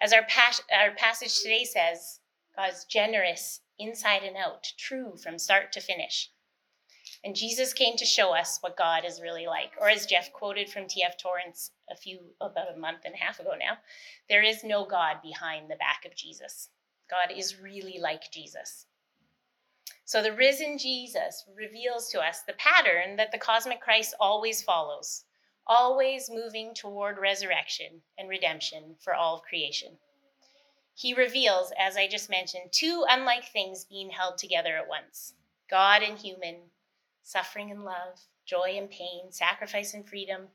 As 0.00 0.12
our, 0.12 0.22
pas- 0.22 0.62
our 0.72 0.92
passage 0.92 1.40
today 1.40 1.64
says, 1.64 2.20
God's 2.56 2.84
generous 2.84 3.60
inside 3.78 4.22
and 4.22 4.36
out, 4.36 4.72
true 4.76 5.16
from 5.16 5.38
start 5.38 5.72
to 5.72 5.80
finish. 5.80 6.30
And 7.24 7.34
Jesus 7.34 7.72
came 7.72 7.96
to 7.96 8.04
show 8.04 8.34
us 8.34 8.58
what 8.60 8.76
God 8.76 9.04
is 9.04 9.20
really 9.20 9.46
like. 9.46 9.72
Or 9.80 9.88
as 9.88 10.06
Jeff 10.06 10.32
quoted 10.32 10.68
from 10.68 10.86
T.F. 10.86 11.16
Torrance 11.18 11.72
a 11.90 11.96
few, 11.96 12.20
about 12.40 12.74
a 12.74 12.78
month 12.78 13.00
and 13.04 13.14
a 13.14 13.18
half 13.18 13.40
ago 13.40 13.52
now, 13.58 13.78
there 14.28 14.42
is 14.42 14.62
no 14.62 14.84
God 14.84 15.16
behind 15.22 15.68
the 15.68 15.76
back 15.76 16.04
of 16.04 16.14
Jesus. 16.14 16.68
God 17.10 17.36
is 17.36 17.60
really 17.60 17.98
like 17.98 18.30
Jesus. 18.30 18.86
So 20.04 20.22
the 20.22 20.32
risen 20.32 20.78
Jesus 20.78 21.44
reveals 21.56 22.08
to 22.10 22.20
us 22.20 22.42
the 22.42 22.54
pattern 22.54 23.16
that 23.16 23.32
the 23.32 23.38
cosmic 23.38 23.80
Christ 23.80 24.14
always 24.20 24.62
follows, 24.62 25.24
always 25.68 26.30
moving 26.30 26.74
toward 26.74 27.18
resurrection 27.18 28.00
and 28.18 28.28
redemption 28.28 28.96
for 29.00 29.14
all 29.14 29.36
of 29.36 29.42
creation. 29.42 29.98
He 30.94 31.14
reveals, 31.14 31.72
as 31.78 31.96
I 31.96 32.08
just 32.08 32.30
mentioned, 32.30 32.72
two 32.72 33.04
unlike 33.08 33.44
things 33.44 33.84
being 33.84 34.10
held 34.10 34.38
together 34.38 34.76
at 34.76 34.88
once 34.88 35.34
God 35.70 36.02
and 36.02 36.18
human, 36.18 36.56
suffering 37.22 37.70
and 37.70 37.84
love, 37.84 38.20
joy 38.46 38.76
and 38.76 38.90
pain, 38.90 39.30
sacrifice 39.30 39.94
and 39.94 40.08
freedom. 40.08 40.48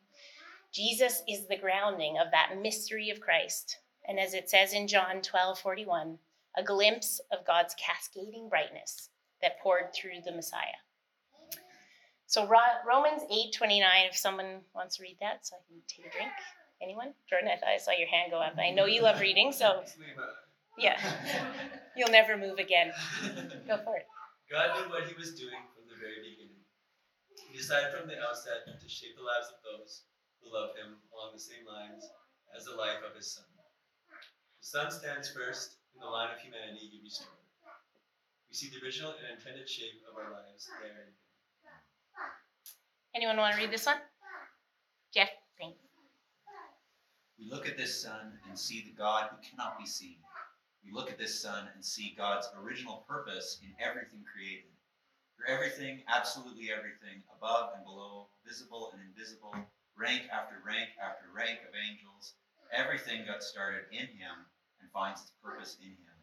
Jesus 0.74 1.22
is 1.30 1.48
the 1.48 1.58
grounding 1.58 2.18
of 2.18 2.32
that 2.32 2.58
mystery 2.60 3.10
of 3.12 3.22
Christ. 3.22 3.78
And 4.08 4.20
as 4.20 4.34
it 4.34 4.50
says 4.50 4.74
in 4.74 4.88
John 4.88 5.22
12 5.22 5.60
41, 5.60 6.18
a 6.58 6.64
glimpse 6.64 7.22
of 7.32 7.46
God's 7.46 7.76
cascading 7.76 8.50
brightness 8.50 9.10
that 9.42 9.60
poured 9.60 9.94
through 9.94 10.22
the 10.26 10.32
Messiah. 10.32 10.82
So 12.34 12.50
Romans 12.50 13.22
8 13.30 13.54
29, 13.54 14.10
if 14.10 14.18
someone 14.18 14.66
wants 14.74 14.98
to 14.98 15.06
read 15.06 15.22
that, 15.22 15.46
so 15.46 15.54
I 15.54 15.62
can 15.70 15.78
take 15.86 16.02
a 16.02 16.10
drink. 16.10 16.34
Anyone? 16.82 17.14
Jordan, 17.30 17.54
I 17.54 17.62
thought 17.62 17.70
I 17.70 17.78
saw 17.78 17.94
your 17.94 18.10
hand 18.10 18.34
go 18.34 18.42
up. 18.42 18.58
I 18.58 18.74
know 18.74 18.90
you 18.90 19.06
love 19.06 19.22
reading, 19.22 19.54
so 19.54 19.86
yeah. 20.82 20.98
You'll 21.96 22.10
never 22.10 22.34
move 22.34 22.58
again. 22.58 22.90
Go 23.70 23.78
for 23.86 24.02
it. 24.02 24.10
God 24.50 24.74
knew 24.74 24.90
what 24.90 25.06
he 25.06 25.14
was 25.14 25.38
doing 25.38 25.62
from 25.78 25.86
the 25.86 25.94
very 25.94 26.26
beginning. 26.26 26.66
He 27.38 27.54
decided 27.54 27.94
from 27.94 28.10
the 28.10 28.18
outset 28.18 28.66
to 28.66 28.88
shape 28.90 29.14
the 29.14 29.22
lives 29.22 29.54
of 29.54 29.62
those 29.62 30.10
who 30.42 30.50
love 30.50 30.74
him 30.74 31.06
along 31.14 31.38
the 31.38 31.46
same 31.46 31.70
lines 31.70 32.02
as 32.58 32.66
the 32.66 32.74
life 32.74 33.06
of 33.06 33.14
his 33.14 33.30
son. 33.30 33.46
The 34.10 34.66
son 34.66 34.90
stands 34.90 35.30
first 35.30 35.78
in 35.94 36.02
the 36.02 36.10
line 36.10 36.34
of 36.34 36.42
humanity 36.42 36.98
he 36.98 36.98
restored. 36.98 37.46
We 38.50 38.58
see 38.58 38.74
the 38.74 38.82
original 38.82 39.14
and 39.22 39.38
intended 39.38 39.70
shape 39.70 40.02
of 40.10 40.18
our 40.18 40.34
lives 40.34 40.66
there. 40.82 41.14
Anyone 43.16 43.38
want 43.38 43.54
to 43.54 43.62
read 43.62 43.72
this 43.72 43.86
one? 43.86 43.98
Jeff, 45.14 45.30
thanks. 45.60 45.78
We 47.38 47.46
look 47.46 47.70
at 47.70 47.78
this 47.78 48.02
Son 48.02 48.34
and 48.50 48.58
see 48.58 48.82
the 48.82 48.98
God 48.98 49.30
who 49.30 49.38
cannot 49.48 49.78
be 49.78 49.86
seen. 49.86 50.18
We 50.84 50.92
look 50.92 51.12
at 51.12 51.20
this 51.20 51.40
Son 51.40 51.70
and 51.76 51.86
see 51.86 52.16
God's 52.18 52.50
original 52.58 53.06
purpose 53.08 53.60
in 53.62 53.70
everything 53.80 54.26
created. 54.26 54.74
For 55.38 55.46
everything, 55.46 56.02
absolutely 56.08 56.72
everything, 56.72 57.22
above 57.38 57.72
and 57.76 57.86
below, 57.86 58.30
visible 58.48 58.92
and 58.94 59.02
invisible, 59.06 59.54
rank 59.96 60.24
after 60.34 60.56
rank 60.66 60.90
after 60.98 61.26
rank 61.36 61.60
of 61.70 61.76
angels, 61.78 62.34
everything 62.74 63.26
got 63.28 63.44
started 63.44 63.86
in 63.92 64.08
him 64.08 64.50
and 64.82 64.90
finds 64.92 65.22
its 65.22 65.34
purpose 65.44 65.78
in 65.82 65.90
him. 65.90 66.18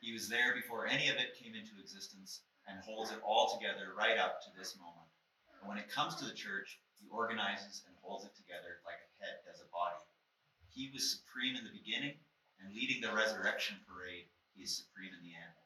He 0.00 0.12
was 0.12 0.28
there 0.28 0.54
before 0.54 0.86
any 0.86 1.08
of 1.08 1.16
it 1.16 1.36
came 1.36 1.54
into 1.54 1.76
existence 1.78 2.40
and 2.66 2.80
holds 2.80 3.10
it 3.10 3.20
all 3.22 3.58
together 3.58 3.92
right 3.96 4.16
up 4.16 4.40
to 4.42 4.48
this 4.56 4.76
moment. 4.78 4.99
And 5.60 5.68
when 5.68 5.78
it 5.78 5.92
comes 5.92 6.16
to 6.16 6.24
the 6.24 6.36
church, 6.36 6.80
he 6.96 7.08
organizes 7.12 7.84
and 7.84 7.94
holds 8.00 8.24
it 8.24 8.32
together 8.36 8.80
like 8.88 9.00
a 9.00 9.10
head 9.20 9.44
does 9.44 9.60
a 9.60 9.68
body. 9.68 10.00
He 10.72 10.88
was 10.92 11.20
supreme 11.20 11.56
in 11.56 11.64
the 11.64 11.76
beginning, 11.76 12.16
and 12.60 12.72
leading 12.72 13.00
the 13.00 13.12
resurrection 13.12 13.76
parade, 13.84 14.28
he 14.56 14.64
is 14.64 14.76
supreme 14.76 15.12
in 15.12 15.24
the 15.24 15.36
end. 15.36 15.56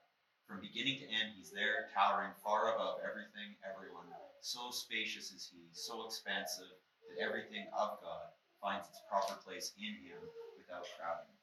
From 0.47 0.61
beginning 0.61 0.99
to 1.03 1.11
end, 1.11 1.35
he's 1.35 1.51
there, 1.51 1.91
towering 1.95 2.35
far 2.43 2.75
above 2.75 3.03
everything, 3.03 3.55
everyone. 3.63 4.07
So 4.43 4.71
spacious 4.71 5.33
is 5.33 5.49
he, 5.51 5.71
so 5.73 6.07
expansive 6.07 6.75
that 7.09 7.23
everything 7.23 7.67
of 7.73 7.99
God 8.03 8.29
finds 8.61 8.89
its 8.89 9.01
proper 9.09 9.35
place 9.41 9.73
in 9.79 9.95
him 10.05 10.21
without 10.59 10.85
crowding. 10.99 11.34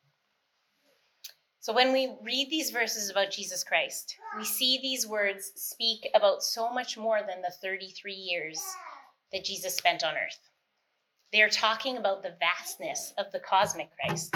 So 1.61 1.73
when 1.73 1.93
we 1.93 2.15
read 2.23 2.49
these 2.49 2.71
verses 2.71 3.09
about 3.09 3.31
Jesus 3.31 3.63
Christ, 3.63 4.17
we 4.37 4.43
see 4.43 4.79
these 4.81 5.07
words 5.07 5.51
speak 5.55 6.09
about 6.13 6.43
so 6.43 6.71
much 6.73 6.97
more 6.97 7.21
than 7.21 7.41
the 7.41 7.53
33 7.61 8.13
years 8.13 8.61
that 9.31 9.45
Jesus 9.45 9.75
spent 9.75 10.03
on 10.03 10.15
earth. 10.15 10.49
They 11.31 11.41
are 11.41 11.49
talking 11.49 11.97
about 11.97 12.23
the 12.23 12.35
vastness 12.39 13.13
of 13.17 13.31
the 13.31 13.39
cosmic 13.39 13.89
Christ 13.95 14.35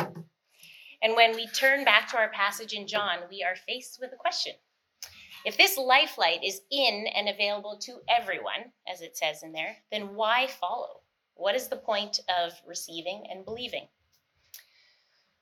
and 1.06 1.16
when 1.16 1.36
we 1.36 1.46
turn 1.46 1.84
back 1.86 2.10
to 2.10 2.18
our 2.18 2.30
passage 2.30 2.74
in 2.74 2.88
John, 2.88 3.20
we 3.30 3.44
are 3.44 3.56
faced 3.56 4.00
with 4.02 4.12
a 4.12 4.16
question. 4.16 4.54
If 5.46 5.56
this 5.56 5.78
life 5.78 6.18
light 6.18 6.44
is 6.44 6.62
in 6.72 7.06
and 7.16 7.30
available 7.30 7.78
to 7.82 8.00
everyone, 8.10 8.72
as 8.92 9.02
it 9.02 9.16
says 9.16 9.44
in 9.44 9.52
there, 9.52 9.78
then 9.92 10.16
why 10.16 10.48
follow? 10.48 11.02
What 11.36 11.54
is 11.54 11.68
the 11.68 11.76
point 11.76 12.20
of 12.42 12.54
receiving 12.66 13.26
and 13.30 13.46
believing? 13.46 13.88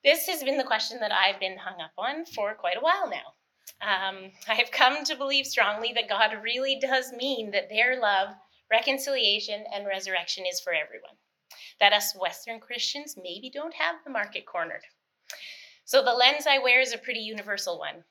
This 0.03 0.27
has 0.27 0.43
been 0.43 0.57
the 0.57 0.65
question 0.65 0.99
that 0.99 1.13
I've 1.13 1.39
been 1.39 1.57
hung 1.57 1.79
up 1.79 1.93
on 1.97 2.25
for 2.25 2.53
quite 2.55 2.77
a 2.77 2.81
while 2.81 3.09
now. 3.09 3.33
Um, 3.81 4.31
I 4.49 4.55
have 4.55 4.71
come 4.71 5.05
to 5.05 5.15
believe 5.15 5.45
strongly 5.47 5.93
that 5.93 6.09
God 6.09 6.35
really 6.43 6.77
does 6.79 7.13
mean 7.13 7.51
that 7.51 7.69
their 7.69 7.99
love, 7.99 8.29
reconciliation, 8.69 9.63
and 9.73 9.87
resurrection 9.87 10.45
is 10.45 10.59
for 10.59 10.73
everyone. 10.73 11.15
That 11.79 11.93
us 11.93 12.13
Western 12.19 12.59
Christians 12.59 13.15
maybe 13.21 13.49
don't 13.49 13.73
have 13.75 13.95
the 14.03 14.11
market 14.11 14.45
cornered. 14.45 14.83
So 15.85 16.03
the 16.03 16.13
lens 16.13 16.47
I 16.47 16.59
wear 16.59 16.81
is 16.81 16.93
a 16.93 16.97
pretty 16.97 17.21
universal 17.21 17.79
one. 17.79 18.03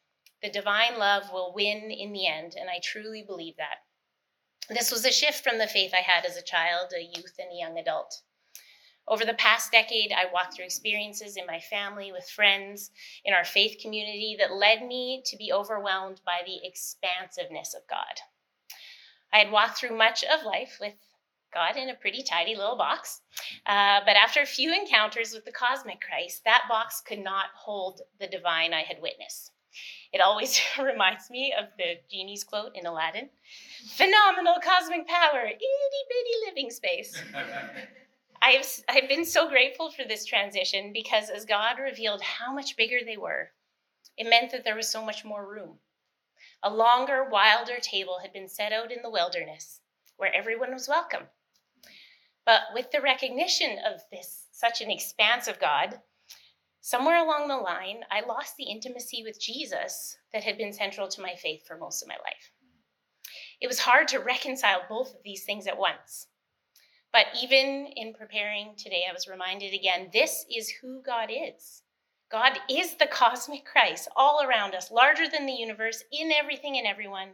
The 0.43 0.51
divine 0.51 0.99
love 0.99 1.31
will 1.31 1.53
win 1.55 1.91
in 1.91 2.13
the 2.13 2.27
end, 2.27 2.55
and 2.59 2.71
I 2.71 2.81
truly 2.83 3.23
believe 3.23 3.57
that. 3.59 3.77
This 4.69 4.91
was 4.91 5.05
a 5.05 5.13
shift 5.13 5.45
from 5.45 5.59
the 5.59 5.67
faith 5.67 5.93
I 5.95 6.01
had 6.01 6.25
as 6.25 6.37
a 6.37 6.43
child, 6.43 6.93
a 6.97 7.03
youth, 7.03 7.35
and 7.39 7.51
a 7.53 7.59
young 7.59 7.79
adult. 7.79 8.23
Over 9.09 9.25
the 9.25 9.35
past 9.35 9.73
decade, 9.73 10.13
I 10.13 10.33
walked 10.33 10.55
through 10.55 10.65
experiences 10.65 11.37
in 11.37 11.47
my 11.47 11.59
family, 11.59 12.13
with 12.13 12.29
friends, 12.29 12.91
in 13.25 13.35
our 13.35 13.45
faith 13.45 13.79
community 13.81 14.37
that 14.39 14.53
led 14.53 14.87
me 14.87 15.23
to 15.27 15.37
be 15.37 15.53
overwhelmed 15.53 16.21
by 16.25 16.41
the 16.47 16.61
expansiveness 16.67 17.75
of 17.75 17.83
God. 17.89 18.21
I 19.33 19.39
had 19.39 19.51
walked 19.51 19.79
through 19.79 19.97
much 19.97 20.23
of 20.25 20.45
life 20.45 20.79
with 20.81 20.95
God 21.53 21.77
in 21.77 21.91
a 21.91 21.95
pretty 21.95 22.23
tidy 22.23 22.55
little 22.55 22.77
box. 22.77 23.21
Uh, 23.67 24.01
but 24.07 24.17
after 24.17 24.41
a 24.41 24.47
few 24.47 24.73
encounters 24.73 25.35
with 25.35 25.45
the 25.45 25.53
cosmic 25.53 26.01
Christ, 26.01 26.43
that 26.45 26.65
box 26.69 27.03
could 27.05 27.19
not 27.19 27.47
hold 27.55 28.03
the 28.21 28.27
divine 28.27 28.73
I 28.73 28.83
had 28.83 29.03
witnessed. 29.03 29.53
It 30.13 30.21
always 30.21 30.61
reminds 30.83 31.31
me 31.31 31.55
of 31.59 31.67
the 31.77 31.97
genie's 32.11 32.45
quote 32.45 32.73
in 32.75 32.87
Aladdin 32.87 33.31
phenomenal 33.89 34.57
cosmic 34.63 35.07
power, 35.09 35.45
itty 35.47 35.59
bitty 35.59 36.47
living 36.47 36.71
space. 36.71 37.23
I've, 38.45 38.67
I've 38.89 39.09
been 39.09 39.25
so 39.25 39.49
grateful 39.49 39.93
for 39.93 40.03
this 40.03 40.25
transition 40.25 40.93
because 40.93 41.31
as 41.31 41.45
God 41.45 41.79
revealed 41.79 42.21
how 42.23 42.53
much 42.53 42.77
bigger 42.77 42.99
they 43.05 43.17
were, 43.17 43.51
it 44.17 44.29
meant 44.29 44.51
that 44.51 44.65
there 44.65 44.75
was 44.75 44.89
so 44.89 45.05
much 45.05 45.25
more 45.25 45.49
room. 45.49 45.79
A 46.65 46.75
longer, 46.75 47.29
wilder 47.31 47.79
table 47.81 48.19
had 48.21 48.33
been 48.33 48.49
set 48.49 48.73
out 48.73 48.91
in 48.91 48.99
the 49.01 49.11
wilderness 49.11 49.81
where 50.17 50.35
everyone 50.35 50.73
was 50.73 50.89
welcome. 50.89 51.23
But 52.45 52.63
with 52.75 52.91
the 52.91 53.01
recognition 53.01 53.79
of 53.87 54.01
this, 54.11 54.49
such 54.51 54.81
an 54.81 54.91
expanse 54.91 55.47
of 55.47 55.61
God, 55.61 56.01
somewhere 56.81 57.25
along 57.25 57.47
the 57.47 57.57
line, 57.57 58.01
I 58.11 58.27
lost 58.27 58.57
the 58.57 58.69
intimacy 58.69 59.23
with 59.23 59.41
Jesus 59.41 60.19
that 60.33 60.43
had 60.43 60.59
been 60.59 60.73
central 60.73 61.07
to 61.07 61.23
my 61.23 61.37
faith 61.37 61.65
for 61.65 61.77
most 61.77 62.03
of 62.03 62.09
my 62.09 62.17
life. 62.17 62.51
It 63.61 63.69
was 63.69 63.79
hard 63.79 64.09
to 64.09 64.19
reconcile 64.19 64.83
both 64.89 65.15
of 65.15 65.23
these 65.23 65.45
things 65.45 65.69
at 65.69 65.79
once. 65.79 66.27
But 67.13 67.27
even 67.43 67.89
in 67.95 68.15
preparing 68.15 68.75
today, 68.77 69.05
I 69.09 69.13
was 69.13 69.29
reminded 69.29 69.75
again 69.75 70.09
this 70.13 70.47
is 70.51 70.71
who 70.81 71.03
God 71.03 71.31
is. 71.31 71.83
God 72.31 72.59
is 72.71 72.97
the 72.97 73.07
cosmic 73.07 73.67
Christ 73.67 74.09
all 74.17 74.43
around 74.43 74.75
us, 74.75 74.91
larger 74.91 75.29
than 75.29 75.45
the 75.45 75.53
universe, 75.53 76.03
in 76.11 76.33
everything 76.33 76.79
and 76.79 76.87
everyone, 76.87 77.33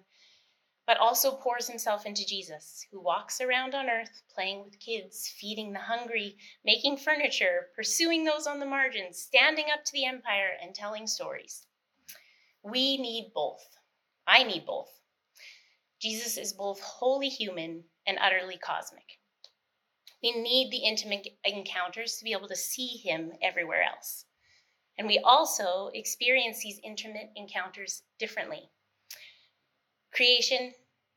but 0.84 0.96
also 0.96 1.36
pours 1.36 1.68
himself 1.68 2.06
into 2.06 2.26
Jesus, 2.26 2.84
who 2.90 3.00
walks 3.00 3.40
around 3.40 3.76
on 3.76 3.88
earth 3.88 4.22
playing 4.34 4.64
with 4.64 4.80
kids, 4.80 5.32
feeding 5.38 5.72
the 5.72 5.78
hungry, 5.78 6.36
making 6.64 6.96
furniture, 6.96 7.68
pursuing 7.76 8.24
those 8.24 8.48
on 8.48 8.58
the 8.58 8.66
margins, 8.66 9.20
standing 9.20 9.66
up 9.72 9.84
to 9.84 9.92
the 9.92 10.06
empire, 10.06 10.56
and 10.60 10.74
telling 10.74 11.06
stories. 11.06 11.66
We 12.64 12.96
need 12.96 13.30
both. 13.32 13.64
I 14.26 14.42
need 14.42 14.66
both. 14.66 14.90
Jesus 16.00 16.36
is 16.36 16.52
both 16.52 16.80
wholly 16.80 17.28
human 17.28 17.84
and 18.06 18.18
utterly 18.20 18.58
cosmic. 18.58 19.17
We 20.22 20.32
need 20.32 20.70
the 20.70 20.78
intimate 20.78 21.28
encounters 21.44 22.16
to 22.16 22.24
be 22.24 22.32
able 22.32 22.48
to 22.48 22.56
see 22.56 22.88
him 22.88 23.32
everywhere 23.42 23.82
else. 23.82 24.24
And 24.98 25.06
we 25.06 25.18
also 25.18 25.90
experience 25.94 26.60
these 26.60 26.80
intimate 26.82 27.30
encounters 27.36 28.02
differently. 28.18 28.68
Creation, 30.12 30.72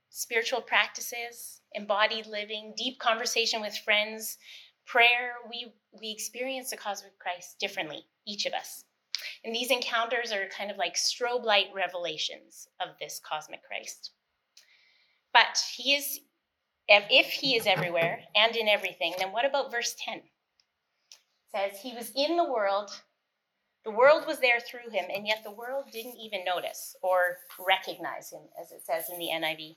spiritual 0.09 0.61
practices, 0.61 1.61
embodied 1.73 2.27
living, 2.27 2.73
deep 2.77 2.99
conversation 2.99 3.61
with 3.61 3.77
friends, 3.77 4.37
prayer, 4.85 5.35
we, 5.49 5.73
we 5.99 6.11
experience 6.11 6.69
the 6.69 6.77
cosmic 6.77 7.17
Christ 7.17 7.57
differently, 7.59 8.05
each 8.27 8.45
of 8.45 8.53
us. 8.53 8.83
And 9.43 9.55
these 9.55 9.71
encounters 9.71 10.31
are 10.31 10.47
kind 10.55 10.69
of 10.69 10.77
like 10.77 10.95
strobe 10.95 11.43
light 11.43 11.67
revelations 11.73 12.67
of 12.79 12.89
this 12.99 13.19
cosmic 13.23 13.63
Christ. 13.63 14.11
But 15.33 15.63
he 15.75 15.95
is, 15.95 16.19
if 16.87 17.27
he 17.27 17.55
is 17.55 17.67
everywhere 17.67 18.21
and 18.35 18.55
in 18.55 18.67
everything, 18.67 19.13
then 19.17 19.31
what 19.31 19.45
about 19.45 19.71
verse 19.71 19.95
10? 20.03 20.17
It 20.17 20.23
says, 21.51 21.81
He 21.81 21.93
was 21.93 22.11
in 22.15 22.37
the 22.37 22.51
world, 22.51 22.91
the 23.83 23.91
world 23.91 24.27
was 24.27 24.39
there 24.39 24.59
through 24.59 24.91
him, 24.91 25.05
and 25.13 25.25
yet 25.25 25.43
the 25.43 25.51
world 25.51 25.85
didn't 25.91 26.17
even 26.17 26.45
notice 26.45 26.95
or 27.01 27.37
recognize 27.59 28.31
him, 28.31 28.41
as 28.59 28.71
it 28.71 28.85
says 28.85 29.09
in 29.09 29.17
the 29.17 29.29
NIV. 29.33 29.75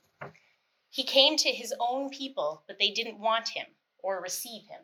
He 0.91 1.05
came 1.05 1.37
to 1.39 1.51
his 1.51 1.75
own 1.81 2.11
people, 2.11 2.63
but 2.67 2.79
they 2.79 2.91
didn't 2.91 3.19
want 3.19 3.49
him 3.49 3.67
or 3.99 4.21
receive 4.21 4.63
him. 4.69 4.81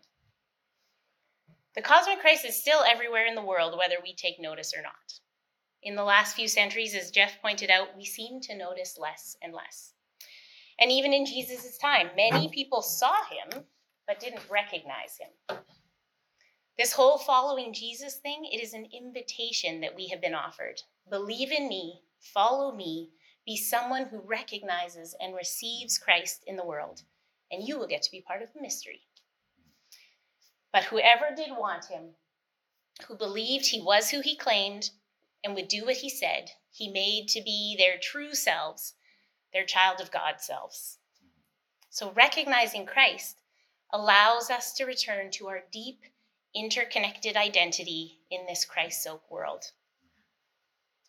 The 1.75 1.83
cosmic 1.83 2.21
Christ 2.21 2.45
is 2.45 2.61
still 2.61 2.83
everywhere 2.83 3.27
in 3.27 3.35
the 3.35 3.45
world, 3.45 3.77
whether 3.79 3.97
we 4.03 4.15
take 4.15 4.41
notice 4.41 4.73
or 4.77 4.83
not. 4.83 5.21
In 5.83 5.95
the 5.95 6.03
last 6.03 6.35
few 6.35 6.49
centuries, 6.49 6.95
as 6.95 7.11
Jeff 7.11 7.41
pointed 7.41 7.71
out, 7.71 7.97
we 7.97 8.05
seem 8.05 8.41
to 8.41 8.57
notice 8.57 8.99
less 8.99 9.37
and 9.41 9.53
less. 9.53 9.93
And 10.81 10.91
even 10.91 11.13
in 11.13 11.27
Jesus' 11.27 11.77
time, 11.77 12.11
many 12.17 12.49
people 12.49 12.81
saw 12.81 13.15
him, 13.25 13.65
but 14.07 14.19
didn't 14.19 14.49
recognize 14.51 15.19
him. 15.19 15.59
This 16.79 16.93
whole 16.93 17.19
following 17.19 17.75
Jesus 17.75 18.17
thing, 18.17 18.47
it 18.51 18.63
is 18.63 18.73
an 18.73 18.89
invitation 18.91 19.83
that 19.83 19.95
we 19.95 20.09
have 20.09 20.23
been 20.23 20.35
offered. 20.35 20.81
Believe 21.11 21.53
in 21.53 21.69
me, 21.69 22.01
follow 22.19 22.75
me, 22.75 23.11
be 23.45 23.57
someone 23.57 24.07
who 24.07 24.23
recognizes 24.25 25.15
and 25.21 25.35
receives 25.35 25.99
Christ 25.99 26.43
in 26.47 26.57
the 26.57 26.65
world, 26.65 27.03
and 27.51 27.69
you 27.69 27.79
will 27.79 27.87
get 27.87 28.03
to 28.03 28.11
be 28.11 28.23
part 28.23 28.41
of 28.41 28.53
the 28.55 28.63
mystery. 28.63 29.03
But 30.73 30.85
whoever 30.85 31.35
did 31.37 31.51
want 31.51 31.87
him, 31.87 32.15
who 33.07 33.17
believed 33.17 33.67
he 33.67 33.83
was 33.83 34.09
who 34.09 34.21
he 34.21 34.37
claimed 34.37 34.91
and 35.45 35.55
would 35.55 35.69
do 35.69 35.85
what 35.85 35.97
he 35.97 36.09
said, 36.09 36.51
he 36.73 36.91
made 36.91 37.29
to 37.29 37.43
be 37.43 37.77
their 37.79 37.99
true 37.99 38.35
selves, 38.35 38.95
their 39.53 39.65
child 39.65 40.01
of 40.01 40.11
God 40.11 40.41
selves. 40.41 40.99
So 41.89 42.13
recognizing 42.13 42.87
Christ 42.87 43.43
allows 43.93 44.51
us 44.51 44.73
to 44.75 44.85
return 44.85 45.31
to 45.33 45.49
our 45.49 45.65
deep 45.73 46.05
interconnected 46.55 47.37
identity 47.37 48.21
in 48.31 48.47
this 48.47 48.65
Christ 48.65 49.03
soaked 49.03 49.31
world. 49.31 49.73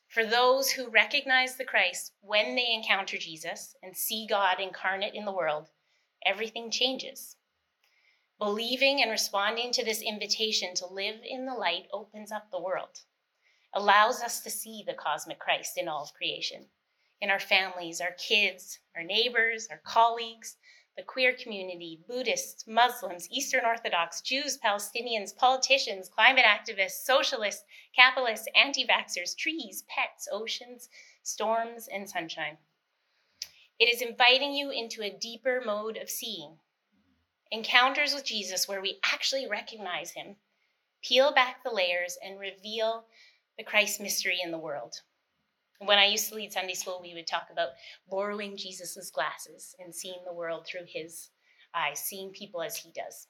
For 0.07 0.25
those 0.25 0.71
who 0.71 0.89
recognize 0.89 1.55
the 1.55 1.65
Christ 1.65 2.13
when 2.21 2.55
they 2.55 2.73
encounter 2.73 3.17
Jesus 3.17 3.75
and 3.81 3.95
see 3.95 4.27
God 4.27 4.59
incarnate 4.59 5.13
in 5.13 5.25
the 5.25 5.31
world, 5.31 5.69
everything 6.25 6.69
changes. 6.69 7.37
Believing 8.37 9.01
and 9.01 9.11
responding 9.11 9.71
to 9.71 9.85
this 9.85 10.01
invitation 10.01 10.73
to 10.75 10.87
live 10.87 11.21
in 11.23 11.45
the 11.45 11.53
light 11.53 11.87
opens 11.93 12.31
up 12.31 12.49
the 12.51 12.59
world, 12.59 13.01
allows 13.73 14.21
us 14.21 14.41
to 14.41 14.49
see 14.49 14.83
the 14.85 14.95
cosmic 14.95 15.39
Christ 15.39 15.77
in 15.77 15.87
all 15.87 16.03
of 16.03 16.13
creation, 16.13 16.65
in 17.21 17.29
our 17.29 17.39
families, 17.39 18.01
our 18.01 18.13
kids, 18.17 18.79
our 18.95 19.03
neighbors, 19.03 19.67
our 19.69 19.81
colleagues, 19.85 20.57
the 20.97 21.03
queer 21.03 21.33
community, 21.33 22.01
Buddhists, 22.07 22.67
Muslims, 22.67 23.27
Eastern 23.31 23.63
Orthodox, 23.63 24.21
Jews, 24.21 24.57
Palestinians, 24.57 25.35
politicians, 25.35 26.09
climate 26.09 26.45
activists, 26.45 27.03
socialists, 27.05 27.63
capitalists, 27.95 28.47
anti 28.55 28.85
vaxxers, 28.85 29.37
trees, 29.37 29.83
pets, 29.87 30.27
oceans, 30.31 30.89
storms, 31.23 31.87
and 31.87 32.09
sunshine. 32.09 32.57
It 33.79 33.93
is 33.93 34.01
inviting 34.01 34.53
you 34.53 34.69
into 34.69 35.01
a 35.01 35.17
deeper 35.17 35.61
mode 35.65 35.97
of 35.97 36.09
seeing. 36.09 36.57
Encounters 37.51 38.13
with 38.13 38.25
Jesus 38.25 38.67
where 38.67 38.81
we 38.81 38.99
actually 39.03 39.47
recognize 39.47 40.11
him, 40.11 40.35
peel 41.01 41.33
back 41.33 41.63
the 41.63 41.71
layers, 41.71 42.17
and 42.23 42.39
reveal 42.39 43.05
the 43.57 43.63
Christ 43.63 43.99
mystery 43.99 44.39
in 44.43 44.51
the 44.51 44.57
world. 44.57 45.01
When 45.83 45.97
I 45.97 46.05
used 46.05 46.29
to 46.29 46.35
lead 46.35 46.53
Sunday 46.53 46.75
school, 46.75 46.99
we 47.01 47.15
would 47.15 47.25
talk 47.25 47.47
about 47.51 47.69
borrowing 48.07 48.55
Jesus's 48.55 49.09
glasses 49.09 49.75
and 49.79 49.93
seeing 49.93 50.19
the 50.25 50.33
world 50.33 50.67
through 50.67 50.85
his 50.85 51.29
eyes, 51.73 51.99
seeing 51.99 52.29
people 52.29 52.61
as 52.61 52.77
he 52.77 52.91
does. 52.91 53.27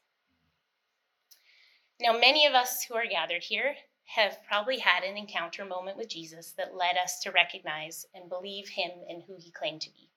Now, 2.01 2.17
many 2.17 2.45
of 2.45 2.53
us 2.53 2.83
who 2.83 2.95
are 2.95 3.05
gathered 3.05 3.43
here 3.43 3.75
have 4.15 4.43
probably 4.45 4.79
had 4.79 5.03
an 5.03 5.15
encounter 5.15 5.63
moment 5.63 5.95
with 5.95 6.09
Jesus 6.09 6.51
that 6.57 6.75
led 6.75 6.97
us 7.01 7.21
to 7.21 7.31
recognize 7.31 8.05
and 8.13 8.27
believe 8.27 8.67
him 8.67 8.91
and 9.07 9.23
who 9.23 9.37
he 9.39 9.51
claimed 9.51 9.81
to 9.81 9.91
be. 9.91 10.09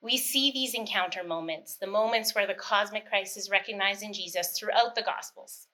We 0.00 0.16
see 0.16 0.50
these 0.50 0.74
encounter 0.74 1.22
moments, 1.22 1.76
the 1.76 1.86
moments 1.86 2.34
where 2.34 2.46
the 2.46 2.54
cosmic 2.54 3.08
Christ 3.08 3.36
is 3.36 3.50
recognized 3.50 4.02
in 4.02 4.12
Jesus 4.12 4.58
throughout 4.58 4.96
the 4.96 5.02
Gospels. 5.02 5.68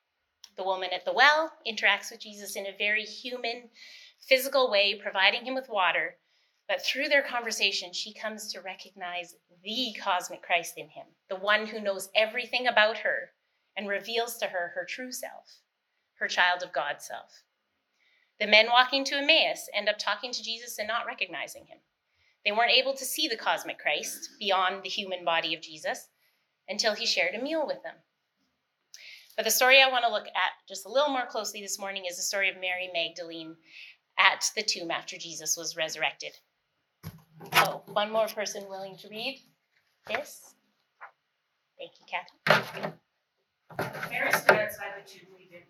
The 0.56 0.64
woman 0.64 0.90
at 0.92 1.04
the 1.04 1.12
well 1.12 1.52
interacts 1.66 2.10
with 2.10 2.20
Jesus 2.20 2.56
in 2.56 2.66
a 2.66 2.76
very 2.76 3.04
human, 3.04 3.70
physical 4.28 4.70
way, 4.70 4.94
providing 4.94 5.44
him 5.44 5.54
with 5.54 5.68
water. 5.68 6.16
But 6.68 6.84
through 6.84 7.08
their 7.08 7.22
conversation, 7.22 7.92
she 7.92 8.14
comes 8.14 8.52
to 8.52 8.60
recognize 8.60 9.36
the 9.62 9.94
cosmic 10.02 10.42
Christ 10.42 10.74
in 10.76 10.88
him, 10.88 11.06
the 11.28 11.36
one 11.36 11.66
who 11.66 11.80
knows 11.80 12.08
everything 12.14 12.66
about 12.66 12.98
her 12.98 13.32
and 13.76 13.88
reveals 13.88 14.38
to 14.38 14.46
her 14.46 14.72
her 14.74 14.86
true 14.88 15.12
self, 15.12 15.58
her 16.14 16.28
child 16.28 16.62
of 16.62 16.72
God 16.72 17.02
self. 17.02 17.42
The 18.40 18.46
men 18.46 18.66
walking 18.70 19.04
to 19.04 19.16
Emmaus 19.16 19.68
end 19.72 19.88
up 19.88 19.98
talking 19.98 20.32
to 20.32 20.42
Jesus 20.42 20.78
and 20.78 20.88
not 20.88 21.06
recognizing 21.06 21.66
him. 21.66 21.78
They 22.44 22.52
weren't 22.52 22.72
able 22.72 22.94
to 22.94 23.04
see 23.04 23.28
the 23.28 23.36
cosmic 23.36 23.78
Christ 23.78 24.30
beyond 24.38 24.82
the 24.82 24.88
human 24.88 25.24
body 25.24 25.54
of 25.54 25.62
Jesus 25.62 26.08
until 26.68 26.94
he 26.94 27.06
shared 27.06 27.34
a 27.34 27.42
meal 27.42 27.66
with 27.66 27.82
them. 27.82 27.94
But 29.36 29.44
the 29.44 29.50
story 29.50 29.82
I 29.82 29.90
want 29.90 30.04
to 30.04 30.12
look 30.12 30.26
at 30.26 30.52
just 30.68 30.86
a 30.86 30.88
little 30.88 31.08
more 31.08 31.26
closely 31.26 31.60
this 31.60 31.78
morning 31.78 32.04
is 32.08 32.16
the 32.16 32.22
story 32.22 32.48
of 32.48 32.60
Mary 32.60 32.90
Magdalene 32.92 33.56
at 34.18 34.50
the 34.56 34.62
tomb 34.62 34.90
after 34.90 35.16
Jesus 35.18 35.56
was 35.56 35.76
resurrected. 35.76 36.32
Oh, 37.54 37.82
one 37.86 38.10
more 38.10 38.28
person 38.28 38.64
willing 38.68 38.96
to 38.98 39.08
read 39.08 39.40
this? 40.06 40.54
Thank 41.78 41.92
you, 41.98 42.06
Kathy. 42.06 42.94
Mary 44.10 44.32
stood 44.32 44.56
outside 44.56 44.94
the 44.96 45.08
tomb 45.08 45.28
weeping. 45.34 45.66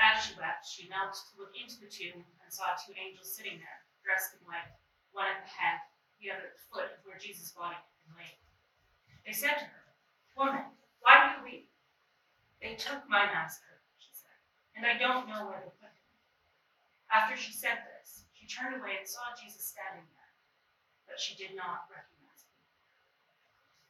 As 0.00 0.24
she 0.24 0.32
wept, 0.38 0.64
she 0.64 0.88
knelt 0.88 1.12
to 1.12 1.32
look 1.36 1.52
into 1.58 1.76
the 1.82 1.90
tomb 1.90 2.24
and 2.40 2.48
saw 2.48 2.72
two 2.78 2.94
angels 2.96 3.34
sitting 3.36 3.58
there, 3.58 3.80
dressed 4.00 4.32
in 4.32 4.40
white, 4.46 4.70
one 5.12 5.28
at 5.28 5.44
the 5.44 5.50
head, 5.50 5.82
the 6.22 6.30
other 6.32 6.48
at 6.48 6.56
the 6.56 6.64
foot 6.72 6.88
of 6.94 7.04
where 7.04 7.20
Jesus' 7.20 7.52
body 7.52 7.76
had 7.76 7.84
been 8.00 8.16
laid. 8.16 8.38
They 9.26 9.36
said 9.36 9.60
to 9.60 9.66
her, 9.68 9.84
Woman, 10.38 10.72
why 11.04 11.20
do 11.20 11.28
you 11.36 11.40
weep? 11.44 11.68
They 12.62 12.80
took 12.80 13.04
my 13.10 13.28
master, 13.28 13.84
she 14.00 14.08
said, 14.14 14.36
and 14.72 14.88
I 14.88 14.96
don't 14.96 15.28
know 15.28 15.50
where 15.50 15.60
they. 15.60 15.79
After 17.10 17.36
she 17.36 17.52
said 17.52 17.82
this, 17.90 18.24
she 18.32 18.46
turned 18.46 18.78
away 18.78 18.96
and 18.98 19.06
saw 19.06 19.34
Jesus 19.34 19.66
standing 19.66 20.06
there, 20.14 20.32
but 21.10 21.18
she 21.18 21.34
did 21.34 21.58
not 21.58 21.90
recognize 21.90 22.46
him. 22.46 22.54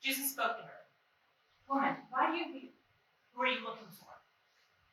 Jesus 0.01 0.33
spoke 0.33 0.57
to 0.57 0.65
her, 0.65 0.89
Woman, 1.69 2.01
why 2.09 2.33
do 2.33 2.41
you 2.41 2.49
weep? 2.53 2.75
Who 3.33 3.43
are 3.45 3.53
you 3.53 3.63
looking 3.63 3.93
for? 3.93 4.11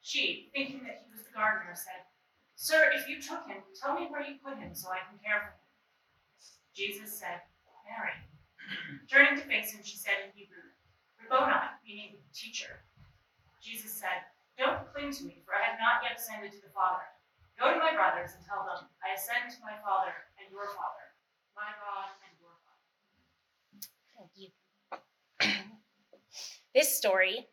She, 0.02 0.52
thinking 0.54 0.84
that 0.84 1.04
he 1.04 1.12
was 1.12 1.24
the 1.24 1.34
gardener, 1.34 1.74
said, 1.74 2.06
Sir, 2.56 2.92
if 2.94 3.08
you 3.08 3.22
took 3.22 3.48
him, 3.48 3.63
tell 3.80 3.96
me 3.96 4.08
where 4.12 4.22
you 4.22 4.38
put 4.44 4.60
him 4.60 4.76
so 4.76 4.92
I 4.92 5.08
can 5.08 5.18
care 5.24 5.42
for 5.42 5.56
him. 5.56 5.68
Jesus 6.76 7.18
said, 7.18 7.42
Mary. 7.88 8.13
Turning 9.12 9.40
to 9.40 9.48
face 9.48 9.72
him, 9.72 9.82
she 9.84 9.98
said 9.98 10.28
in 10.28 10.36
Hebrew, 10.36 10.76
Rabboni, 11.18 11.74
meaning 11.88 12.20
teacher. 12.36 12.84
Jesus 13.63 13.92
said, 13.92 14.28
Don't 14.60 14.86
cling 14.94 15.12
to 15.16 15.24
me, 15.24 15.42
for 15.46 15.56
I 15.56 15.66
have 15.72 15.80
not 15.80 16.04
yet 16.04 16.20
ascended 16.20 16.52
to 16.54 16.62
the 16.62 16.74
Father. 16.76 17.08
Go 17.60 17.74
to 17.74 17.80
my 17.80 17.93
brothers 17.93 18.38
and 18.38 18.46
tell 18.46 18.65
them, 18.65 18.86
I 19.02 19.17
ascend 19.17 19.50
to 19.50 19.62
my 19.65 19.74
Father 19.82 20.13
and 20.38 20.46
your 20.52 20.65
Father, 20.78 21.17
my 21.56 21.74
God 21.82 22.13
and 22.22 22.34
your 22.38 22.54
Father. 22.62 22.86
Thank 24.13 24.32
you. 24.38 24.50
This 26.76 26.96
story, 26.96 27.48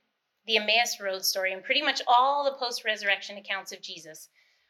the 0.46 0.58
Emmaus 0.58 1.00
Road 1.00 1.24
story, 1.24 1.54
and 1.54 1.64
pretty 1.64 1.80
much 1.80 2.02
all 2.06 2.44
the 2.44 2.58
post 2.58 2.84
resurrection 2.84 3.38
accounts 3.38 3.72
of 3.72 3.80
Jesus 3.80 4.28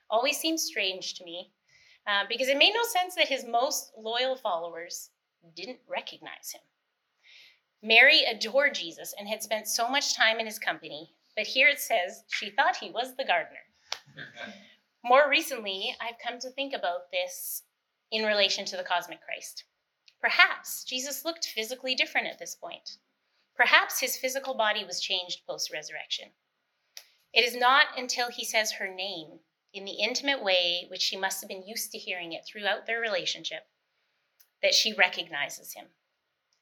always 0.09 0.39
seems 0.39 0.63
strange 0.63 1.15
to 1.15 1.25
me 1.25 1.51
uh, 2.07 2.23
because 2.29 2.47
it 2.47 2.57
made 2.57 2.73
no 2.73 2.85
sense 2.85 3.17
that 3.17 3.27
his 3.27 3.45
most 3.45 3.91
loyal 3.99 4.37
followers 4.37 5.11
didn't 5.57 5.81
recognize 5.89 6.53
him. 6.53 6.61
Mary 7.83 8.23
adored 8.25 8.75
Jesus 8.75 9.13
and 9.19 9.29
had 9.29 9.43
spent 9.43 9.67
so 9.67 9.89
much 9.89 10.15
time 10.15 10.39
in 10.39 10.47
his 10.47 10.61
company, 10.61 11.11
but 11.37 11.47
here 11.47 11.67
it 11.67 11.81
says 11.81 12.23
she 12.29 12.51
thought 12.51 12.77
he 12.77 12.93
was 12.93 13.17
the 13.17 13.25
gardener. 13.25 13.59
More 15.05 15.29
recently, 15.29 15.95
I've 16.01 16.19
come 16.19 16.39
to 16.39 16.49
think 16.49 16.73
about 16.73 17.11
this 17.13 17.63
in 18.11 18.25
relation 18.25 18.65
to 18.65 18.77
the 18.79 18.83
cosmic 18.83 19.21
Christ. 19.21 19.65
Perhaps 20.19 20.85
Jesus 20.85 21.27
looked 21.27 21.45
physically 21.45 21.95
different 21.95 22.27
at 22.27 22.39
this 22.39 22.55
point. 22.55 22.97
Perhaps 23.55 24.01
his 24.01 24.17
physical 24.17 24.55
body 24.55 24.83
was 24.83 25.03
changed 25.03 25.47
post 25.47 25.71
resurrection. 25.71 26.31
It 27.35 27.45
is 27.45 27.55
not 27.55 27.99
until 27.99 28.31
he 28.31 28.47
says 28.47 28.73
her 28.73 28.89
name 28.89 29.41
in 29.75 29.85
the 29.85 30.03
intimate 30.03 30.43
way 30.43 30.87
which 30.89 31.03
she 31.03 31.19
must 31.19 31.43
have 31.43 31.49
been 31.49 31.67
used 31.67 31.91
to 31.93 31.99
hearing 31.99 32.33
it 32.33 32.47
throughout 32.47 32.87
their 32.87 33.01
relationship 33.01 33.67
that 34.63 34.73
she 34.73 34.95
recognizes 34.95 35.75
him. 35.75 35.89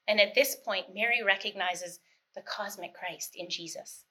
And 0.05 0.19
at 0.19 0.35
this 0.35 0.57
point, 0.57 0.93
Mary 0.93 1.23
recognizes 1.23 2.01
the 2.35 2.41
cosmic 2.41 2.93
Christ 2.93 3.35
in 3.37 3.49
Jesus. 3.49 4.03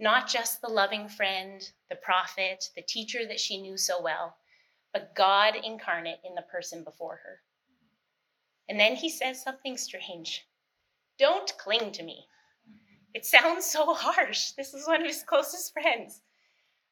Not 0.00 0.28
just 0.28 0.60
the 0.60 0.68
loving 0.68 1.08
friend, 1.08 1.70
the 1.88 1.96
prophet, 1.96 2.70
the 2.74 2.82
teacher 2.82 3.26
that 3.26 3.40
she 3.40 3.60
knew 3.60 3.76
so 3.76 4.02
well, 4.02 4.36
but 4.92 5.14
God 5.14 5.54
incarnate 5.56 6.20
in 6.24 6.34
the 6.34 6.42
person 6.42 6.82
before 6.82 7.20
her. 7.24 7.42
And 8.68 8.80
then 8.80 8.96
he 8.96 9.08
says 9.08 9.42
something 9.42 9.76
strange 9.76 10.46
Don't 11.18 11.56
cling 11.58 11.92
to 11.92 12.02
me. 12.02 12.26
It 13.14 13.24
sounds 13.24 13.66
so 13.66 13.94
harsh. 13.94 14.50
This 14.52 14.74
is 14.74 14.86
one 14.86 15.00
of 15.00 15.06
his 15.06 15.22
closest 15.22 15.72
friends. 15.72 16.22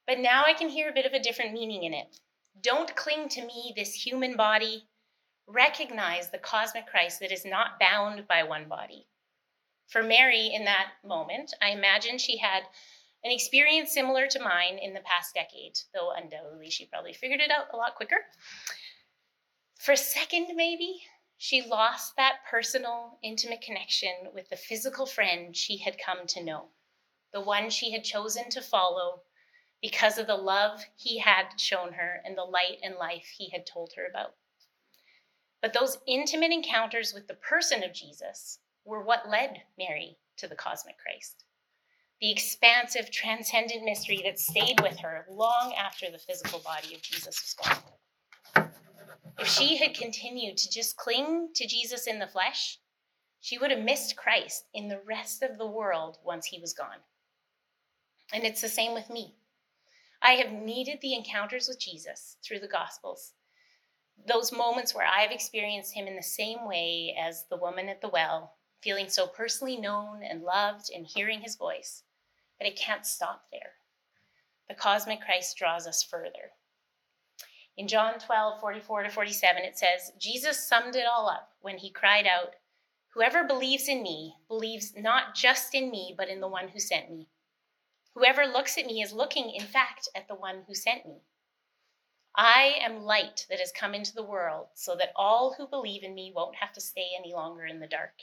But 0.06 0.20
now 0.20 0.44
I 0.44 0.54
can 0.54 0.68
hear 0.68 0.88
a 0.88 0.94
bit 0.94 1.06
of 1.06 1.12
a 1.12 1.22
different 1.22 1.52
meaning 1.52 1.84
in 1.84 1.94
it. 1.94 2.20
Don't 2.60 2.94
cling 2.94 3.28
to 3.30 3.44
me, 3.44 3.72
this 3.76 3.94
human 3.94 4.36
body. 4.36 4.86
Recognize 5.48 6.30
the 6.30 6.38
cosmic 6.38 6.86
Christ 6.86 7.18
that 7.20 7.32
is 7.32 7.44
not 7.44 7.80
bound 7.80 8.28
by 8.28 8.44
one 8.44 8.68
body. 8.68 9.06
For 9.92 10.02
Mary, 10.02 10.46
in 10.46 10.64
that 10.64 10.94
moment, 11.04 11.52
I 11.60 11.68
imagine 11.68 12.16
she 12.16 12.38
had 12.38 12.62
an 13.22 13.30
experience 13.30 13.92
similar 13.92 14.26
to 14.26 14.40
mine 14.40 14.78
in 14.78 14.94
the 14.94 15.00
past 15.00 15.34
decade, 15.34 15.78
though 15.92 16.12
undoubtedly 16.12 16.70
she 16.70 16.86
probably 16.86 17.12
figured 17.12 17.42
it 17.42 17.50
out 17.50 17.66
a 17.74 17.76
lot 17.76 17.94
quicker. 17.94 18.16
For 19.78 19.92
a 19.92 19.98
second, 19.98 20.56
maybe, 20.56 21.02
she 21.36 21.60
lost 21.60 22.16
that 22.16 22.38
personal, 22.50 23.18
intimate 23.22 23.60
connection 23.60 24.30
with 24.32 24.48
the 24.48 24.56
physical 24.56 25.04
friend 25.04 25.54
she 25.54 25.76
had 25.76 25.98
come 25.98 26.26
to 26.28 26.42
know, 26.42 26.70
the 27.34 27.42
one 27.42 27.68
she 27.68 27.92
had 27.92 28.02
chosen 28.02 28.48
to 28.48 28.62
follow 28.62 29.24
because 29.82 30.16
of 30.16 30.26
the 30.26 30.36
love 30.36 30.86
he 30.96 31.18
had 31.18 31.60
shown 31.60 31.92
her 31.92 32.22
and 32.24 32.38
the 32.38 32.44
light 32.44 32.78
and 32.82 32.96
life 32.96 33.26
he 33.36 33.50
had 33.50 33.66
told 33.66 33.92
her 33.96 34.06
about. 34.06 34.36
But 35.60 35.74
those 35.74 35.98
intimate 36.06 36.50
encounters 36.50 37.12
with 37.12 37.28
the 37.28 37.34
person 37.34 37.82
of 37.82 37.92
Jesus 37.92 38.58
were 38.84 39.02
what 39.02 39.28
led 39.28 39.62
Mary 39.78 40.18
to 40.38 40.48
the 40.48 40.54
cosmic 40.54 40.96
Christ. 40.98 41.44
The 42.20 42.30
expansive, 42.30 43.10
transcendent 43.10 43.84
mystery 43.84 44.20
that 44.24 44.38
stayed 44.38 44.80
with 44.80 44.98
her 44.98 45.26
long 45.28 45.74
after 45.76 46.10
the 46.10 46.18
physical 46.18 46.60
body 46.60 46.94
of 46.94 47.02
Jesus 47.02 47.40
was 47.42 47.54
gone. 47.54 48.70
If 49.38 49.48
she 49.48 49.76
had 49.76 49.94
continued 49.94 50.56
to 50.58 50.70
just 50.70 50.96
cling 50.96 51.48
to 51.54 51.66
Jesus 51.66 52.06
in 52.06 52.18
the 52.18 52.28
flesh, 52.28 52.78
she 53.40 53.58
would 53.58 53.72
have 53.72 53.82
missed 53.82 54.16
Christ 54.16 54.66
in 54.72 54.88
the 54.88 55.00
rest 55.04 55.42
of 55.42 55.58
the 55.58 55.66
world 55.66 56.18
once 56.24 56.46
he 56.46 56.60
was 56.60 56.74
gone. 56.74 56.98
And 58.32 58.44
it's 58.44 58.60
the 58.60 58.68
same 58.68 58.94
with 58.94 59.10
me. 59.10 59.34
I 60.22 60.32
have 60.34 60.52
needed 60.52 61.00
the 61.00 61.14
encounters 61.14 61.66
with 61.66 61.80
Jesus 61.80 62.36
through 62.44 62.60
the 62.60 62.68
Gospels. 62.68 63.32
Those 64.28 64.52
moments 64.52 64.94
where 64.94 65.06
I've 65.06 65.32
experienced 65.32 65.94
him 65.94 66.06
in 66.06 66.14
the 66.14 66.22
same 66.22 66.68
way 66.68 67.16
as 67.20 67.46
the 67.50 67.56
woman 67.56 67.88
at 67.88 68.00
the 68.00 68.08
well, 68.08 68.52
feeling 68.82 69.08
so 69.08 69.26
personally 69.26 69.76
known 69.76 70.22
and 70.22 70.42
loved 70.42 70.90
and 70.94 71.06
hearing 71.06 71.40
his 71.40 71.56
voice. 71.56 72.02
But 72.58 72.66
it 72.66 72.76
can't 72.76 73.06
stop 73.06 73.44
there. 73.50 73.72
The 74.68 74.74
cosmic 74.74 75.20
Christ 75.20 75.56
draws 75.56 75.86
us 75.86 76.02
further. 76.02 76.52
In 77.76 77.88
John 77.88 78.18
12, 78.18 78.60
44 78.60 79.04
to 79.04 79.10
47, 79.10 79.62
it 79.62 79.78
says, 79.78 80.12
Jesus 80.18 80.66
summed 80.66 80.94
it 80.94 81.06
all 81.06 81.28
up 81.28 81.52
when 81.60 81.78
he 81.78 81.90
cried 81.90 82.26
out, 82.26 82.54
Whoever 83.14 83.44
believes 83.44 83.88
in 83.88 84.02
me 84.02 84.36
believes 84.48 84.94
not 84.96 85.34
just 85.34 85.74
in 85.74 85.90
me, 85.90 86.14
but 86.16 86.28
in 86.28 86.40
the 86.40 86.48
one 86.48 86.68
who 86.68 86.78
sent 86.78 87.10
me. 87.10 87.28
Whoever 88.14 88.46
looks 88.46 88.76
at 88.76 88.86
me 88.86 89.02
is 89.02 89.12
looking, 89.12 89.50
in 89.50 89.64
fact, 89.64 90.08
at 90.14 90.28
the 90.28 90.34
one 90.34 90.64
who 90.66 90.74
sent 90.74 91.06
me. 91.06 91.22
I 92.34 92.78
am 92.80 93.04
light 93.04 93.46
that 93.50 93.60
has 93.60 93.72
come 93.72 93.94
into 93.94 94.14
the 94.14 94.22
world 94.22 94.68
so 94.74 94.96
that 94.96 95.12
all 95.14 95.52
who 95.52 95.66
believe 95.66 96.02
in 96.02 96.14
me 96.14 96.32
won't 96.34 96.56
have 96.56 96.72
to 96.72 96.80
stay 96.80 97.10
any 97.18 97.34
longer 97.34 97.66
in 97.66 97.80
the 97.80 97.86
dark. 97.86 98.22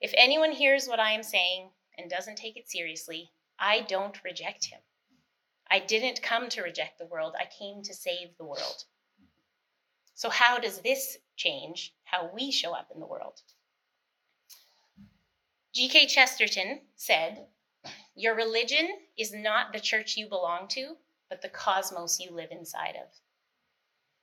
If 0.00 0.12
anyone 0.16 0.52
hears 0.52 0.86
what 0.86 1.00
I 1.00 1.12
am 1.12 1.22
saying 1.22 1.70
and 1.96 2.08
doesn't 2.08 2.36
take 2.36 2.56
it 2.56 2.70
seriously, 2.70 3.32
I 3.58 3.80
don't 3.80 4.22
reject 4.22 4.66
him. 4.66 4.80
I 5.70 5.80
didn't 5.80 6.22
come 6.22 6.48
to 6.50 6.62
reject 6.62 6.98
the 6.98 7.06
world, 7.06 7.34
I 7.38 7.46
came 7.46 7.82
to 7.82 7.94
save 7.94 8.36
the 8.36 8.44
world. 8.44 8.84
So, 10.14 10.30
how 10.30 10.58
does 10.58 10.80
this 10.80 11.18
change 11.36 11.94
how 12.04 12.30
we 12.32 12.50
show 12.50 12.74
up 12.74 12.90
in 12.92 13.00
the 13.00 13.06
world? 13.06 13.40
G.K. 15.74 16.06
Chesterton 16.06 16.80
said 16.96 17.46
your 18.16 18.34
religion 18.34 18.88
is 19.16 19.32
not 19.32 19.72
the 19.72 19.78
church 19.78 20.16
you 20.16 20.28
belong 20.28 20.66
to, 20.68 20.96
but 21.28 21.42
the 21.42 21.48
cosmos 21.48 22.18
you 22.18 22.32
live 22.32 22.50
inside 22.50 22.96
of. 22.96 23.08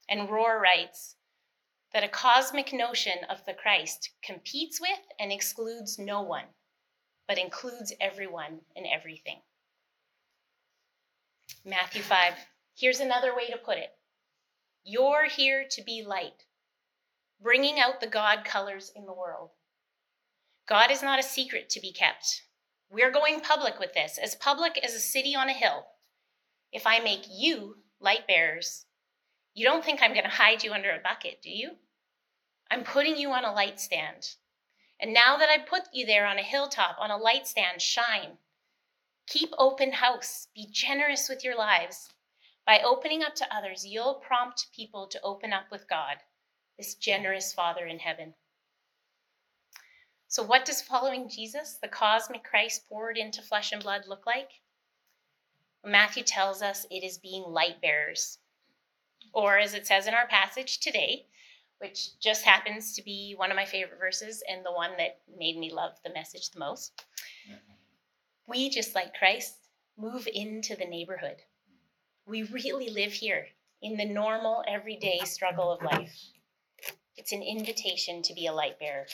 And 0.10 0.28
Rohr 0.28 0.60
writes 0.60 1.16
that 1.96 2.04
a 2.04 2.10
cosmic 2.10 2.74
notion 2.74 3.14
of 3.30 3.38
the 3.46 3.54
Christ 3.54 4.10
competes 4.22 4.82
with 4.82 5.00
and 5.18 5.32
excludes 5.32 5.98
no 5.98 6.22
one, 6.22 6.44
but 7.26 7.38
includes 7.38 7.94
everyone 8.02 8.60
and 8.76 8.86
everything. 8.86 9.38
Matthew 11.64 12.02
5. 12.02 12.34
Here's 12.78 13.00
another 13.00 13.34
way 13.34 13.48
to 13.48 13.58
put 13.58 13.78
it 13.78 13.94
You're 14.84 15.30
here 15.30 15.66
to 15.72 15.84
be 15.86 16.04
light, 16.06 16.44
bringing 17.42 17.80
out 17.80 18.02
the 18.02 18.08
God 18.08 18.44
colors 18.44 18.92
in 18.94 19.06
the 19.06 19.14
world. 19.14 19.52
God 20.68 20.92
is 20.92 21.02
not 21.02 21.20
a 21.20 21.24
secret 21.24 21.70
to 21.70 21.80
be 21.80 21.94
kept. 21.94 22.42
We're 22.92 23.10
going 23.10 23.40
public 23.40 23.80
with 23.80 23.94
this, 23.94 24.20
as 24.22 24.36
public 24.36 24.78
as 24.84 24.94
a 24.96 25.00
city 25.00 25.34
on 25.34 25.48
a 25.48 25.54
hill. 25.54 25.86
If 26.74 26.86
I 26.86 27.00
make 27.00 27.24
you 27.32 27.78
light 28.02 28.28
bearers, 28.28 28.86
you 29.54 29.66
don't 29.66 29.86
think 29.86 30.02
I'm 30.02 30.12
going 30.12 30.26
to 30.26 30.30
hide 30.30 30.62
you 30.62 30.74
under 30.74 30.92
a 30.92 31.00
bucket, 31.02 31.42
do 31.42 31.50
you? 31.50 31.78
I'm 32.72 32.84
putting 32.84 33.18
you 33.18 33.32
on 33.32 33.46
a 33.46 33.54
light 33.54 33.80
stand. 33.80 34.36
And 35.00 35.14
now 35.14 35.38
that 35.38 35.50
I've 35.50 35.68
put 35.68 35.84
you 35.94 36.06
there 36.06 36.26
on 36.26 36.40
a 36.40 36.44
hilltop, 36.44 36.98
on 37.00 37.12
a 37.12 37.18
light 37.18 37.48
stand, 37.48 37.82
shine. 37.82 38.38
Keep 39.28 39.54
open 39.58 39.92
house. 39.94 40.48
Be 40.56 40.68
generous 40.72 41.28
with 41.30 41.44
your 41.44 41.58
lives. 41.58 42.10
By 42.66 42.80
opening 42.80 43.22
up 43.22 43.36
to 43.36 43.56
others, 43.56 43.86
you'll 43.86 44.16
prompt 44.16 44.72
people 44.76 45.08
to 45.08 45.22
open 45.22 45.54
up 45.54 45.66
with 45.72 45.88
God, 45.88 46.18
this 46.78 46.96
generous 46.96 47.54
Father 47.54 47.86
in 47.86 48.00
heaven. 48.00 48.34
So, 50.28 50.44
what 50.44 50.66
does 50.66 50.82
following 50.82 51.30
Jesus, 51.30 51.78
the 51.82 51.88
cosmic 51.88 52.44
Christ 52.44 52.90
poured 52.90 53.18
into 53.18 53.42
flesh 53.42 53.72
and 53.72 53.84
blood, 53.84 54.08
look 54.08 54.26
like? 54.26 54.50
Matthew 55.84 56.24
tells 56.24 56.64
us 56.64 56.86
it 56.90 57.04
is 57.04 57.20
being 57.20 57.44
light 57.44 57.80
bearers. 57.80 58.40
Or, 59.32 59.60
as 59.60 59.74
it 59.74 59.86
says 59.86 60.08
in 60.08 60.16
our 60.16 60.28
passage 60.28 60.80
today, 60.80 61.28
which 61.80 62.20
just 62.20 62.44
happens 62.44 62.94
to 62.94 63.04
be 63.04 63.34
one 63.38 63.52
of 63.52 63.56
my 63.56 63.66
favorite 63.66 64.00
verses 64.00 64.44
and 64.50 64.66
the 64.66 64.72
one 64.72 64.92
that 64.98 65.20
made 65.38 65.58
me 65.58 65.72
love 65.72 65.94
the 66.04 66.14
message 66.14 66.52
the 66.52 66.60
most. 66.60 67.04
Mm-hmm. 67.48 67.58
We, 68.48 68.70
just 68.70 68.96
like 68.96 69.14
Christ, 69.14 69.56
move 69.98 70.28
into 70.34 70.76
the 70.76 70.86
neighborhood. 70.86 71.38
We 72.28 72.44
really 72.44 72.90
live 72.90 73.14
here 73.14 73.48
in 73.82 73.98
the 73.98 74.06
normal, 74.06 74.64
everyday 74.68 75.20
struggle 75.26 75.72
of 75.72 75.84
life. 75.84 76.16
It's 77.18 77.32
an 77.32 77.44
invitation 77.44 78.22
to 78.24 78.34
be 78.34 78.48
a 78.48 78.54
light 78.54 78.80
bearer. 78.80 79.06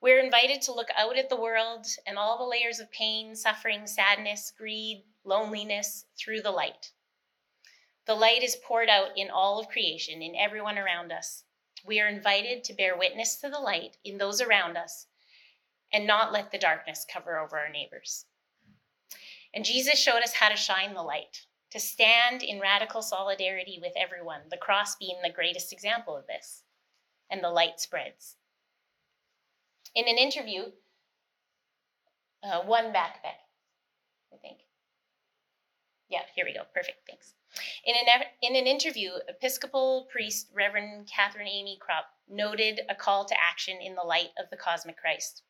We're 0.00 0.18
invited 0.18 0.62
to 0.62 0.74
look 0.74 0.88
out 0.98 1.16
at 1.16 1.28
the 1.28 1.40
world 1.40 1.86
and 2.06 2.18
all 2.18 2.38
the 2.38 2.44
layers 2.44 2.80
of 2.80 2.90
pain, 2.90 3.34
suffering, 3.36 3.86
sadness, 3.86 4.52
greed, 4.56 5.04
loneliness 5.24 6.06
through 6.18 6.42
the 6.42 6.50
light. 6.50 6.90
The 8.06 8.14
light 8.14 8.42
is 8.42 8.56
poured 8.56 8.88
out 8.88 9.16
in 9.16 9.30
all 9.30 9.58
of 9.58 9.68
creation, 9.68 10.22
in 10.22 10.34
everyone 10.34 10.78
around 10.78 11.12
us. 11.12 11.44
We 11.84 12.00
are 12.00 12.08
invited 12.08 12.64
to 12.64 12.74
bear 12.74 12.96
witness 12.96 13.36
to 13.36 13.48
the 13.48 13.58
light 13.58 13.96
in 14.04 14.18
those 14.18 14.40
around 14.40 14.76
us 14.76 15.06
and 15.92 16.06
not 16.06 16.32
let 16.32 16.50
the 16.50 16.58
darkness 16.58 17.06
cover 17.10 17.38
over 17.38 17.58
our 17.58 17.68
neighbors. 17.68 18.26
And 19.54 19.64
Jesus 19.64 19.98
showed 19.98 20.22
us 20.22 20.34
how 20.34 20.48
to 20.48 20.56
shine 20.56 20.94
the 20.94 21.02
light, 21.02 21.46
to 21.70 21.78
stand 21.78 22.42
in 22.42 22.60
radical 22.60 23.02
solidarity 23.02 23.78
with 23.80 23.92
everyone, 23.96 24.42
the 24.50 24.56
cross 24.56 24.96
being 24.96 25.18
the 25.22 25.30
greatest 25.32 25.72
example 25.72 26.16
of 26.16 26.26
this. 26.26 26.62
And 27.30 27.42
the 27.42 27.50
light 27.50 27.80
spreads. 27.80 28.36
In 29.94 30.08
an 30.08 30.16
interview, 30.16 30.72
Uh, 32.44 32.60
one 32.62 32.92
backpack, 32.92 33.38
I 34.32 34.36
think. 34.42 34.58
Yeah, 36.12 36.24
here 36.36 36.44
we 36.44 36.52
go. 36.52 36.60
Perfect. 36.74 36.98
Thanks. 37.08 37.32
In 37.86 37.94
an, 37.94 38.22
in 38.42 38.54
an 38.54 38.66
interview, 38.66 39.12
Episcopal 39.28 40.08
priest 40.12 40.50
Reverend 40.52 41.08
Catherine 41.08 41.48
Amy 41.48 41.78
Kropp 41.80 42.04
noted 42.28 42.82
a 42.90 42.94
call 42.94 43.24
to 43.24 43.34
action 43.42 43.78
in 43.82 43.94
the 43.94 44.02
light 44.02 44.28
of 44.38 44.50
the 44.50 44.58
cosmic 44.58 44.98
Christ. 44.98 45.42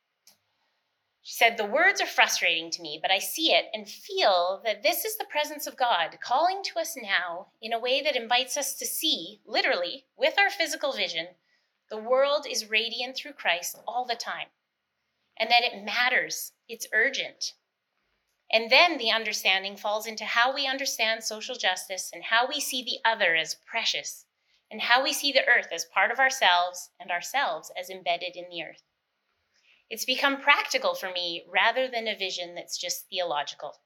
She 1.20 1.34
said, 1.34 1.56
The 1.56 1.64
words 1.64 2.00
are 2.00 2.06
frustrating 2.06 2.70
to 2.70 2.82
me, 2.82 3.00
but 3.02 3.10
I 3.10 3.18
see 3.18 3.52
it 3.52 3.66
and 3.74 3.88
feel 3.88 4.60
that 4.64 4.84
this 4.84 5.04
is 5.04 5.16
the 5.16 5.24
presence 5.24 5.66
of 5.66 5.76
God 5.76 6.18
calling 6.22 6.62
to 6.62 6.78
us 6.78 6.96
now 6.96 7.48
in 7.60 7.72
a 7.72 7.80
way 7.80 8.00
that 8.00 8.16
invites 8.16 8.56
us 8.56 8.74
to 8.74 8.86
see, 8.86 9.40
literally, 9.44 10.06
with 10.16 10.38
our 10.38 10.50
physical 10.50 10.92
vision, 10.92 11.26
the 11.90 11.98
world 11.98 12.46
is 12.48 12.70
radiant 12.70 13.16
through 13.16 13.32
Christ 13.32 13.80
all 13.86 14.06
the 14.06 14.14
time, 14.14 14.48
and 15.36 15.50
that 15.50 15.64
it 15.64 15.84
matters, 15.84 16.52
it's 16.68 16.86
urgent. 16.92 17.54
And 18.52 18.70
then 18.70 18.98
the 18.98 19.10
understanding 19.10 19.76
falls 19.78 20.06
into 20.06 20.26
how 20.26 20.54
we 20.54 20.66
understand 20.66 21.24
social 21.24 21.54
justice 21.54 22.10
and 22.12 22.24
how 22.24 22.46
we 22.46 22.60
see 22.60 22.82
the 22.84 22.98
other 23.08 23.34
as 23.34 23.56
precious, 23.66 24.26
and 24.70 24.82
how 24.82 25.02
we 25.02 25.14
see 25.14 25.32
the 25.32 25.46
earth 25.48 25.68
as 25.72 25.86
part 25.86 26.10
of 26.10 26.18
ourselves 26.18 26.90
and 27.00 27.10
ourselves 27.10 27.72
as 27.80 27.88
embedded 27.88 28.36
in 28.36 28.50
the 28.50 28.62
earth. 28.62 28.82
It's 29.88 30.04
become 30.04 30.42
practical 30.42 30.94
for 30.94 31.10
me 31.10 31.44
rather 31.50 31.88
than 31.88 32.06
a 32.06 32.16
vision 32.16 32.54
that's 32.54 32.78
just 32.78 33.08
theological. 33.08 33.76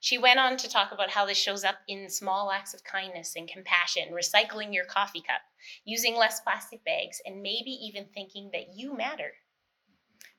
She 0.00 0.18
went 0.18 0.38
on 0.38 0.58
to 0.58 0.68
talk 0.68 0.92
about 0.92 1.10
how 1.10 1.24
this 1.24 1.38
shows 1.38 1.64
up 1.64 1.76
in 1.88 2.10
small 2.10 2.50
acts 2.50 2.74
of 2.74 2.84
kindness 2.84 3.36
and 3.36 3.48
compassion, 3.48 4.10
recycling 4.12 4.74
your 4.74 4.84
coffee 4.84 5.22
cup, 5.22 5.40
using 5.84 6.14
less 6.14 6.40
plastic 6.40 6.84
bags, 6.84 7.22
and 7.24 7.42
maybe 7.42 7.70
even 7.70 8.06
thinking 8.06 8.50
that 8.52 8.76
you 8.76 8.94
matter, 8.94 9.32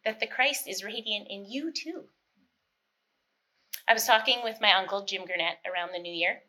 that 0.04 0.20
the 0.20 0.28
Christ 0.28 0.68
is 0.68 0.84
radiant 0.84 1.28
in 1.30 1.46
you 1.46 1.72
too. 1.72 2.06
I 3.88 3.94
was 3.94 4.06
talking 4.06 4.40
with 4.44 4.62
my 4.62 4.74
uncle, 4.74 5.06
Jim 5.06 5.26
Gurnett, 5.26 5.60
around 5.64 5.92
the 5.94 6.00
new 6.00 6.12
year. 6.12 6.42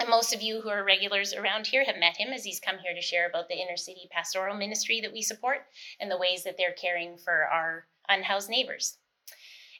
And 0.00 0.08
most 0.08 0.34
of 0.34 0.40
you 0.40 0.62
who 0.62 0.70
are 0.70 0.82
regulars 0.82 1.34
around 1.34 1.66
here 1.66 1.84
have 1.84 1.98
met 1.98 2.16
him 2.16 2.32
as 2.32 2.44
he's 2.44 2.60
come 2.60 2.78
here 2.78 2.94
to 2.94 3.02
share 3.02 3.28
about 3.28 3.48
the 3.48 3.60
inner 3.60 3.76
city 3.76 4.08
pastoral 4.10 4.56
ministry 4.56 4.98
that 5.02 5.12
we 5.12 5.20
support 5.20 5.66
and 6.00 6.10
the 6.10 6.16
ways 6.16 6.44
that 6.44 6.56
they're 6.56 6.72
caring 6.72 7.18
for 7.18 7.44
our 7.44 7.86
unhoused 8.08 8.48
neighbors. 8.48 8.96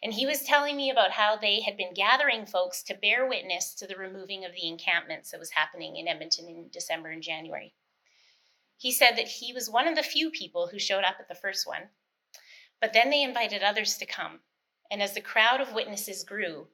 And 0.02 0.12
he 0.12 0.26
was 0.26 0.42
telling 0.42 0.76
me 0.76 0.90
about 0.90 1.12
how 1.12 1.36
they 1.36 1.62
had 1.62 1.78
been 1.78 1.94
gathering 1.94 2.44
folks 2.44 2.82
to 2.82 2.94
bear 2.94 3.26
witness 3.26 3.72
to 3.76 3.86
the 3.86 3.96
removing 3.96 4.44
of 4.44 4.52
the 4.52 4.68
encampments 4.68 5.30
that 5.30 5.40
was 5.40 5.52
happening 5.52 5.96
in 5.96 6.08
Edmonton 6.08 6.46
in 6.46 6.68
December 6.70 7.08
and 7.08 7.22
January. 7.22 7.72
He 8.76 8.92
said 8.92 9.12
that 9.12 9.28
he 9.28 9.54
was 9.54 9.70
one 9.70 9.88
of 9.88 9.96
the 9.96 10.02
few 10.02 10.30
people 10.30 10.66
who 10.66 10.78
showed 10.78 11.04
up 11.04 11.16
at 11.18 11.28
the 11.28 11.34
first 11.34 11.66
one, 11.66 11.88
but 12.82 12.92
then 12.92 13.08
they 13.08 13.22
invited 13.22 13.62
others 13.62 13.96
to 13.96 14.04
come. 14.04 14.40
And 14.90 15.00
as 15.00 15.14
the 15.14 15.20
crowd 15.22 15.62
of 15.62 15.72
witnesses 15.72 16.22
grew, 16.22 16.66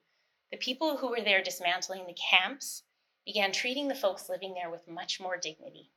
the 0.51 0.57
people 0.57 0.97
who 0.97 1.11
were 1.11 1.21
there 1.23 1.43
dismantling 1.43 2.07
the 2.07 2.15
camps 2.15 2.83
began 3.27 3.53
treating 3.53 3.89
the 3.89 3.95
folks 3.95 4.29
living 4.29 4.55
there 4.55 4.71
with 4.71 4.89
much 4.89 5.21
more 5.21 5.37
dignity. 5.37 5.91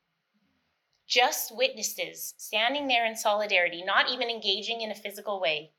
Just 1.06 1.56
witnesses 1.56 2.34
standing 2.36 2.88
there 2.88 3.06
in 3.06 3.16
solidarity, 3.16 3.82
not 3.84 4.10
even 4.10 4.28
engaging 4.28 4.82
in 4.82 4.90
a 4.90 4.94
physical 4.94 5.40
way, 5.40 5.72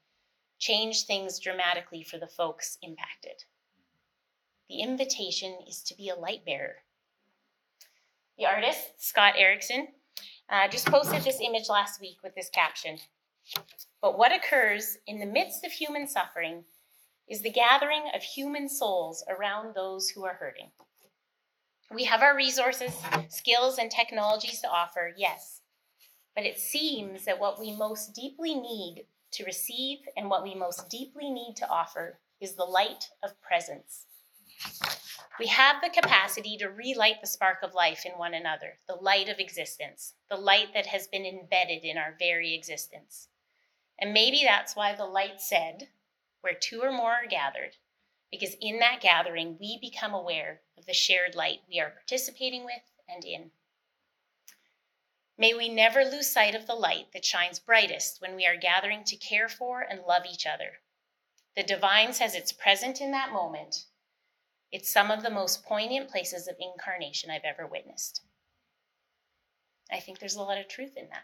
changed 0.60 1.06
things 1.06 1.40
dramatically 1.40 2.04
for 2.04 2.18
the 2.18 2.28
folks 2.28 2.78
impacted. 2.82 3.44
The 4.70 4.82
invitation 4.82 5.58
is 5.68 5.84
to 5.84 5.96
be 5.96 6.10
a 6.10 6.16
light 6.16 6.46
bearer. 6.46 6.78
The 8.38 8.46
artist, 8.48 8.80
Scott 8.98 9.36
Erickson, 9.38 9.90
uh, 10.50 10.68
just 10.68 10.88
posted 10.88 11.24
this 11.24 11.40
image 11.42 11.70
last 11.70 12.02
week 12.02 12.18
with 12.24 12.34
this 12.36 12.50
caption. 12.50 12.98
But 14.02 14.18
what 14.18 14.32
occurs 14.32 14.98
in 15.06 15.20
the 15.20 15.26
midst 15.26 15.64
of 15.64 15.72
human 15.72 16.08
suffering 16.08 16.64
is 17.28 17.42
the 17.42 17.52
gathering 17.52 18.04
of 18.14 18.22
human 18.22 18.68
souls 18.68 19.24
around 19.30 19.74
those 19.74 20.10
who 20.10 20.26
are 20.26 20.36
hurting. 20.36 20.72
We 21.94 22.06
have 22.06 22.22
our 22.22 22.36
resources, 22.36 22.98
skills, 23.30 23.78
and 23.78 23.90
technologies 23.90 24.62
to 24.62 24.70
offer, 24.70 25.14
yes. 25.16 25.62
But 26.36 26.46
it 26.46 26.60
seems 26.60 27.26
that 27.26 27.40
what 27.40 27.60
we 27.60 27.76
most 27.76 28.14
deeply 28.14 28.56
need 28.56 29.06
to 29.34 29.46
receive 29.46 30.00
and 30.18 30.30
what 30.30 30.44
we 30.44 30.56
most 30.56 30.90
deeply 30.90 31.30
need 31.30 31.56
to 31.58 31.70
offer 31.70 32.20
is 32.40 32.54
the 32.54 32.66
light 32.66 33.10
of 33.24 33.40
presence. 33.42 34.06
We 35.40 35.48
have 35.48 35.82
the 35.82 35.90
capacity 35.90 36.58
to 36.58 36.68
relight 36.68 37.22
the 37.22 37.28
spark 37.28 37.64
of 37.64 37.74
life 37.74 38.06
in 38.06 38.14
one 38.14 38.34
another, 38.34 38.80
the 38.88 38.96
light 38.96 39.30
of 39.30 39.40
existence, 39.40 40.14
the 40.30 40.38
light 40.38 40.74
that 40.74 40.86
has 40.88 41.08
been 41.08 41.26
embedded 41.26 41.84
in 41.84 41.98
our 41.98 42.16
very 42.20 42.54
existence. 42.54 43.30
And 44.00 44.14
maybe 44.14 44.44
that's 44.44 44.76
why 44.76 44.94
the 44.94 45.06
light 45.06 45.42
said, 45.42 45.90
Where 46.44 46.54
two 46.54 46.82
or 46.82 46.92
more 46.92 47.14
are 47.14 47.26
gathered, 47.26 47.78
because 48.30 48.58
in 48.60 48.80
that 48.80 49.00
gathering, 49.00 49.56
we 49.62 49.80
become 49.80 50.14
aware 50.14 50.60
of 50.78 50.86
the 50.86 50.94
shared 50.94 51.36
light 51.36 51.62
we 51.70 51.80
are 51.80 51.90
participating 51.90 52.66
with 52.66 52.82
and 53.08 53.24
in. 53.24 53.52
May 55.38 55.54
we 55.54 55.70
never 55.70 56.04
lose 56.04 56.30
sight 56.30 56.54
of 56.54 56.68
the 56.68 56.76
light 56.76 57.14
that 57.14 57.24
shines 57.24 57.60
brightest 57.60 58.20
when 58.20 58.36
we 58.36 58.46
are 58.46 58.58
gathering 58.58 59.06
to 59.06 59.16
care 59.16 59.48
for 59.48 59.80
and 59.80 60.02
love 60.02 60.24
each 60.30 60.46
other. 60.46 60.80
The 61.56 61.64
divine 61.64 62.12
says 62.12 62.36
it's 62.36 62.52
present 62.52 63.00
in 63.00 63.12
that 63.12 63.32
moment. 63.32 63.86
It's 64.70 64.92
some 64.92 65.12
of 65.12 65.24
the 65.24 65.30
most 65.30 65.64
poignant 65.64 66.10
places 66.10 66.50
of 66.50 66.58
incarnation 66.60 67.32
I've 67.32 67.46
ever 67.46 67.66
witnessed. 67.66 68.22
I 69.90 70.02
think 70.02 70.20
there's 70.20 70.36
a 70.36 70.42
lot 70.42 70.58
of 70.58 70.68
truth 70.68 70.98
in 70.98 71.08
that. 71.08 71.24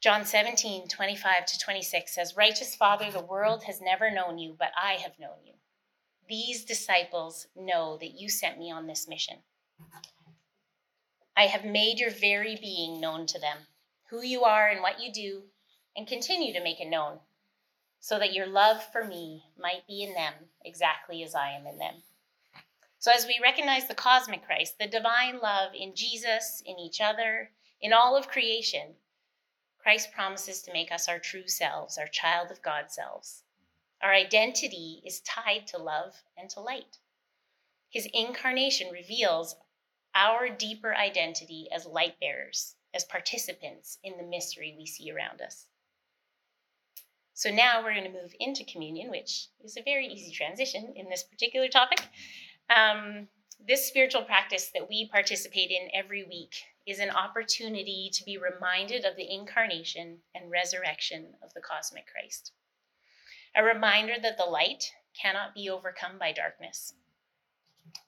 John 0.00 0.24
17, 0.24 0.88
25 0.88 1.44
to 1.44 1.58
26 1.58 2.14
says, 2.14 2.34
Righteous 2.34 2.74
Father, 2.74 3.10
the 3.10 3.20
world 3.20 3.64
has 3.64 3.82
never 3.82 4.10
known 4.10 4.38
you, 4.38 4.56
but 4.58 4.70
I 4.82 4.92
have 4.94 5.18
known 5.18 5.36
you. 5.44 5.52
These 6.26 6.64
disciples 6.64 7.48
know 7.54 7.98
that 7.98 8.18
you 8.18 8.30
sent 8.30 8.58
me 8.58 8.72
on 8.72 8.86
this 8.86 9.06
mission. 9.06 9.36
I 11.36 11.48
have 11.48 11.66
made 11.66 11.98
your 11.98 12.10
very 12.10 12.56
being 12.56 12.98
known 12.98 13.26
to 13.26 13.38
them, 13.38 13.58
who 14.08 14.22
you 14.22 14.44
are 14.44 14.68
and 14.68 14.80
what 14.80 15.02
you 15.02 15.12
do, 15.12 15.42
and 15.94 16.06
continue 16.06 16.54
to 16.54 16.64
make 16.64 16.80
it 16.80 16.88
known, 16.88 17.18
so 17.98 18.18
that 18.18 18.32
your 18.32 18.46
love 18.46 18.82
for 18.92 19.04
me 19.04 19.44
might 19.58 19.86
be 19.86 20.02
in 20.02 20.14
them 20.14 20.32
exactly 20.64 21.22
as 21.22 21.34
I 21.34 21.50
am 21.50 21.66
in 21.66 21.76
them. 21.76 21.96
So, 22.98 23.12
as 23.12 23.26
we 23.26 23.38
recognize 23.42 23.86
the 23.86 23.94
cosmic 23.94 24.46
Christ, 24.46 24.78
the 24.78 24.86
divine 24.86 25.40
love 25.40 25.72
in 25.74 25.94
Jesus, 25.94 26.62
in 26.64 26.78
each 26.78 27.02
other, 27.02 27.50
in 27.82 27.92
all 27.92 28.16
of 28.16 28.28
creation, 28.28 28.94
Christ 29.82 30.12
promises 30.12 30.62
to 30.62 30.72
make 30.72 30.92
us 30.92 31.08
our 31.08 31.18
true 31.18 31.46
selves, 31.46 31.98
our 31.98 32.06
child 32.06 32.50
of 32.50 32.62
God 32.62 32.90
selves. 32.90 33.42
Our 34.02 34.12
identity 34.12 35.02
is 35.04 35.20
tied 35.20 35.66
to 35.68 35.78
love 35.78 36.22
and 36.36 36.48
to 36.50 36.60
light. 36.60 36.98
His 37.90 38.08
incarnation 38.12 38.90
reveals 38.92 39.56
our 40.14 40.48
deeper 40.48 40.94
identity 40.94 41.68
as 41.72 41.86
light 41.86 42.18
bearers, 42.20 42.76
as 42.94 43.04
participants 43.04 43.98
in 44.02 44.16
the 44.16 44.24
mystery 44.24 44.74
we 44.78 44.86
see 44.86 45.10
around 45.10 45.40
us. 45.40 45.66
So 47.34 47.50
now 47.50 47.82
we're 47.82 47.94
going 47.94 48.04
to 48.04 48.22
move 48.22 48.34
into 48.38 48.64
communion, 48.64 49.10
which 49.10 49.46
is 49.64 49.76
a 49.76 49.82
very 49.82 50.06
easy 50.06 50.30
transition 50.30 50.92
in 50.94 51.08
this 51.08 51.22
particular 51.22 51.68
topic. 51.68 52.02
Um, 52.68 53.28
this 53.66 53.86
spiritual 53.86 54.22
practice 54.22 54.70
that 54.74 54.88
we 54.88 55.08
participate 55.08 55.70
in 55.70 55.88
every 55.94 56.24
week 56.24 56.54
is 56.90 56.98
an 56.98 57.10
opportunity 57.10 58.10
to 58.12 58.24
be 58.24 58.36
reminded 58.36 59.04
of 59.04 59.14
the 59.16 59.32
incarnation 59.32 60.18
and 60.34 60.50
resurrection 60.50 61.34
of 61.40 61.54
the 61.54 61.60
cosmic 61.60 62.04
Christ. 62.06 62.52
A 63.54 63.62
reminder 63.62 64.14
that 64.20 64.36
the 64.36 64.44
light 64.44 64.92
cannot 65.20 65.54
be 65.54 65.70
overcome 65.70 66.18
by 66.18 66.32
darkness. 66.32 66.94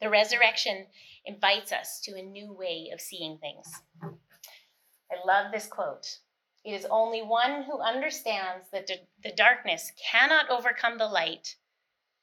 The 0.01 0.11
resurrection 0.11 0.87
invites 1.25 1.71
us 1.71 2.01
to 2.01 2.17
a 2.17 2.23
new 2.23 2.53
way 2.53 2.91
of 2.93 3.01
seeing 3.01 3.39
things. 3.39 3.83
I 4.03 5.27
love 5.27 5.53
this 5.53 5.67
quote. 5.67 6.19
It 6.65 6.73
is 6.73 6.87
only 6.91 7.23
one 7.23 7.63
who 7.63 7.81
understands 7.81 8.67
that 8.73 8.89
the 9.23 9.33
darkness 9.33 9.93
cannot 10.11 10.51
overcome 10.51 10.99
the 10.99 11.07
light 11.07 11.57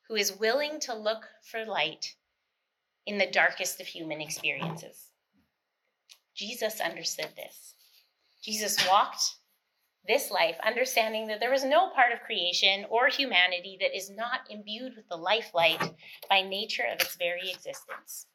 who 0.09 0.15
is 0.15 0.37
willing 0.37 0.79
to 0.81 0.93
look 0.93 1.23
for 1.43 1.63
light 1.63 2.15
in 3.05 3.17
the 3.17 3.31
darkest 3.31 3.79
of 3.79 3.87
human 3.87 4.19
experiences. 4.19 5.08
Jesus 6.39 6.79
understood 6.79 7.27
this. 7.35 7.73
Jesus 8.41 8.77
walked 8.87 9.35
this 10.07 10.31
life 10.31 10.55
understanding 10.65 11.27
that 11.27 11.41
there 11.41 11.51
was 11.51 11.65
no 11.65 11.89
part 11.89 12.13
of 12.13 12.21
creation 12.21 12.85
or 12.89 13.09
humanity 13.09 13.77
that 13.81 13.93
is 13.93 14.09
not 14.09 14.49
imbued 14.49 14.95
with 14.95 15.09
the 15.09 15.17
life 15.17 15.51
light 15.53 15.81
by 16.29 16.41
nature 16.41 16.85
of 16.89 17.01
its 17.01 17.17
very 17.17 17.49
existence. 17.49 18.27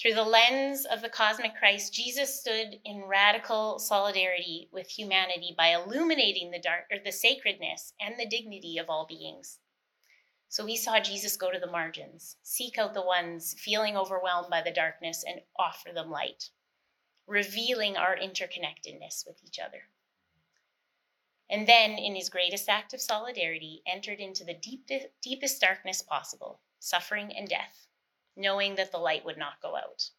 Through 0.00 0.14
the 0.14 0.24
lens 0.24 0.84
of 0.84 1.00
the 1.00 1.08
cosmic 1.08 1.54
Christ, 1.54 1.94
Jesus 1.94 2.40
stood 2.40 2.80
in 2.84 3.04
radical 3.04 3.78
solidarity 3.78 4.68
with 4.72 4.88
humanity 4.90 5.54
by 5.56 5.68
illuminating 5.68 6.50
the 6.50 6.58
dark 6.58 6.86
or 6.90 6.98
the 6.98 7.12
sacredness 7.12 7.92
and 8.00 8.16
the 8.18 8.26
dignity 8.26 8.78
of 8.78 8.90
all 8.90 9.06
beings. 9.06 9.60
So 10.48 10.64
we 10.64 10.76
saw 10.76 10.98
Jesus 11.00 11.36
go 11.36 11.50
to 11.50 11.58
the 11.58 11.66
margins, 11.70 12.36
seek 12.42 12.78
out 12.78 12.94
the 12.94 13.02
ones 13.02 13.54
feeling 13.58 13.96
overwhelmed 13.96 14.48
by 14.50 14.62
the 14.62 14.70
darkness, 14.72 15.24
and 15.26 15.40
offer 15.58 15.90
them 15.92 16.10
light, 16.10 16.50
revealing 17.26 17.96
our 17.96 18.16
interconnectedness 18.16 19.26
with 19.26 19.42
each 19.44 19.58
other. 19.58 19.82
and 21.50 21.66
then, 21.66 21.92
in 21.92 22.14
his 22.14 22.28
greatest 22.30 22.68
act 22.68 22.92
of 22.94 23.00
solidarity, 23.00 23.82
entered 23.86 24.20
into 24.20 24.44
the 24.44 24.54
deep, 24.54 24.88
deepest 25.22 25.60
darkness 25.60 26.02
possible, 26.02 26.60
suffering 26.78 27.32
and 27.36 27.48
death, 27.48 27.86
knowing 28.36 28.74
that 28.76 28.92
the 28.92 28.98
light 28.98 29.24
would 29.24 29.38
not 29.38 29.60
go 29.62 29.76
out. 29.76 30.10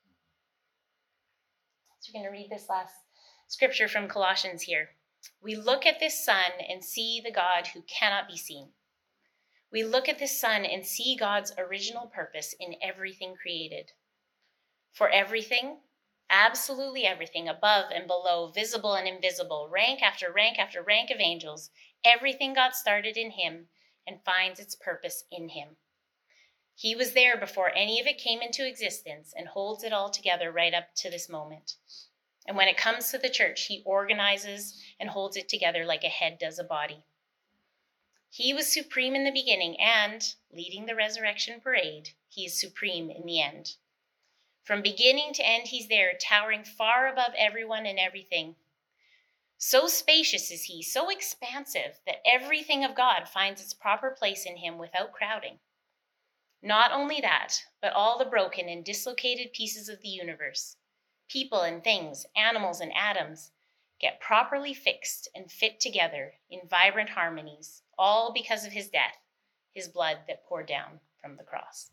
So, 2.00 2.12
we're 2.14 2.22
going 2.22 2.32
to 2.32 2.38
read 2.38 2.50
this 2.50 2.70
last 2.70 2.94
scripture 3.48 3.88
from 3.88 4.08
Colossians 4.08 4.64
here. 4.64 4.90
We 5.42 5.56
look 5.56 5.86
at 5.86 6.00
this 6.00 6.24
Son 6.24 6.52
and 6.68 6.84
see 6.84 7.22
the 7.24 7.32
God 7.32 7.68
who 7.74 7.82
cannot 7.84 8.28
be 8.28 8.38
seen. 8.38 8.70
We 9.72 9.84
look 9.84 10.10
at 10.10 10.18
the 10.18 10.28
Son 10.28 10.66
and 10.66 10.86
see 10.86 11.16
God's 11.16 11.54
original 11.58 12.08
purpose 12.08 12.56
in 12.60 12.76
everything 12.82 13.36
created. 13.36 13.92
For 14.92 15.10
everything, 15.10 15.82
absolutely 16.30 17.06
everything, 17.06 17.48
above 17.48 17.92
and 17.92 18.08
below, 18.08 18.48
visible 18.48 18.96
and 18.96 19.08
invisible, 19.08 19.70
rank 19.70 20.02
after 20.02 20.32
rank 20.32 20.58
after 20.58 20.82
rank 20.82 21.12
of 21.12 21.20
angels, 21.20 21.70
everything 22.04 22.54
got 22.54 22.76
started 22.76 23.16
in 23.16 23.32
Him 23.32 23.68
and 24.08 24.24
finds 24.24 24.60
its 24.60 24.76
purpose 24.76 25.26
in 25.32 25.50
Him. 25.50 25.78
He 26.74 26.96
was 26.96 27.14
there 27.14 27.38
before 27.38 27.72
any 27.76 28.00
of 28.00 28.08
it 28.08 28.18
came 28.18 28.42
into 28.42 28.68
existence 28.68 29.34
and 29.38 29.50
holds 29.50 29.84
it 29.84 29.94
all 29.94 30.10
together 30.10 30.52
right 30.52 30.74
up 30.74 30.96
to 30.96 31.12
this 31.12 31.30
moment. 31.30 31.76
And 32.48 32.58
when 32.58 32.68
it 32.68 32.78
comes 32.78 33.12
to 33.12 33.20
the 33.20 33.30
church, 33.30 33.66
He 33.66 33.84
organizes 33.86 34.82
and 35.00 35.10
holds 35.10 35.38
it 35.38 35.48
together 35.48 35.86
like 35.86 36.04
a 36.04 36.10
head 36.10 36.40
does 36.40 36.58
a 36.58 36.64
body. 36.64 37.04
He 38.30 38.54
was 38.54 38.72
supreme 38.72 39.16
in 39.16 39.24
the 39.24 39.32
beginning, 39.32 39.80
and, 39.80 40.36
leading 40.52 40.86
the 40.86 40.96
resurrection 40.96 41.60
parade, 41.60 42.10
He 42.30 42.46
is 42.46 42.60
supreme 42.60 43.10
in 43.10 43.26
the 43.26 43.42
end. 43.42 43.76
From 44.64 44.84
beginning 44.84 45.34
to 45.34 45.44
end, 45.44 45.70
he's 45.70 45.88
there, 45.88 46.14
towering 46.14 46.64
far 46.64 47.08
above 47.08 47.34
everyone 47.36 47.88
and 47.88 47.98
everything. 47.98 48.56
So 49.58 49.88
spacious 49.88 50.52
is 50.52 50.66
he, 50.66 50.84
so 50.84 51.10
expansive, 51.10 52.00
that 52.06 52.22
everything 52.24 52.84
of 52.84 52.94
God 52.94 53.28
finds 53.28 53.62
its 53.62 53.74
proper 53.74 54.12
place 54.12 54.46
in 54.46 54.58
him 54.58 54.78
without 54.78 55.12
crowding. 55.12 55.58
Not 56.62 56.92
only 56.92 57.20
that, 57.20 57.64
but 57.82 57.94
all 57.94 58.20
the 58.20 58.30
broken 58.30 58.70
and 58.70 58.86
dislocated 58.86 59.54
pieces 59.54 59.90
of 59.90 60.02
the 60.02 60.08
universe, 60.08 60.78
people 61.28 61.62
and 61.62 61.84
things, 61.84 62.28
animals 62.36 62.80
and 62.80 62.94
atoms, 62.94 63.52
get 64.00 64.20
properly 64.20 64.74
fixed 64.74 65.28
and 65.36 65.52
fit 65.52 65.80
together 65.80 66.34
in 66.50 66.68
vibrant 66.70 67.10
harmonies, 67.10 67.82
all 67.98 68.32
because 68.34 68.66
of 68.66 68.72
his 68.72 68.90
death, 68.90 69.18
his 69.74 69.88
blood 69.88 70.20
that 70.28 70.46
poured 70.46 70.68
down 70.68 71.00
from 71.22 71.36
the 71.36 71.44
cross. 71.44 71.92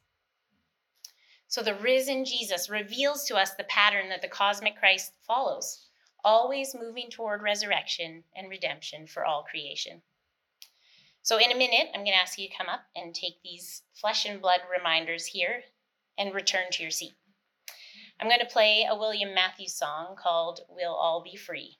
So 1.49 1.62
the 1.62 1.75
risen 1.75 2.25
Jesus 2.25 2.69
reveals 2.69 3.25
to 3.25 3.37
us 3.37 3.55
the 3.55 3.64
pattern 3.64 4.09
that 4.09 4.23
the 4.23 4.29
cosmic 4.29 4.77
Christ 4.77 5.12
follows, 5.27 5.87
always 6.25 6.75
moving 6.75 7.11
toward 7.11 7.42
resurrection 7.42 8.25
and 8.35 8.51
redemption 8.51 9.07
for 9.07 9.25
all 9.25 9.45
creation. 9.45 10.03
So, 11.23 11.38
in 11.38 11.51
a 11.51 11.57
minute, 11.57 11.88
I'm 11.92 12.03
going 12.05 12.12
to 12.12 12.23
ask 12.23 12.38
you 12.38 12.49
to 12.49 12.55
come 12.57 12.69
up 12.69 12.85
and 12.95 13.12
take 13.12 13.42
these 13.42 13.83
flesh 13.95 14.27
and 14.27 14.40
blood 14.40 14.61
reminders 14.71 15.27
here 15.27 15.64
and 16.16 16.33
return 16.33 16.71
to 16.71 16.83
your 16.83 16.92
seat. 16.92 17.14
I'm 18.21 18.29
going 18.29 18.40
to 18.40 18.47
play 18.47 18.87
a 18.88 18.97
William 18.97 19.35
Matthews 19.35 19.75
song 19.75 20.14
called 20.16 20.61
We'll 20.69 20.95
All 20.95 21.23
Be 21.23 21.35
Free. 21.37 21.79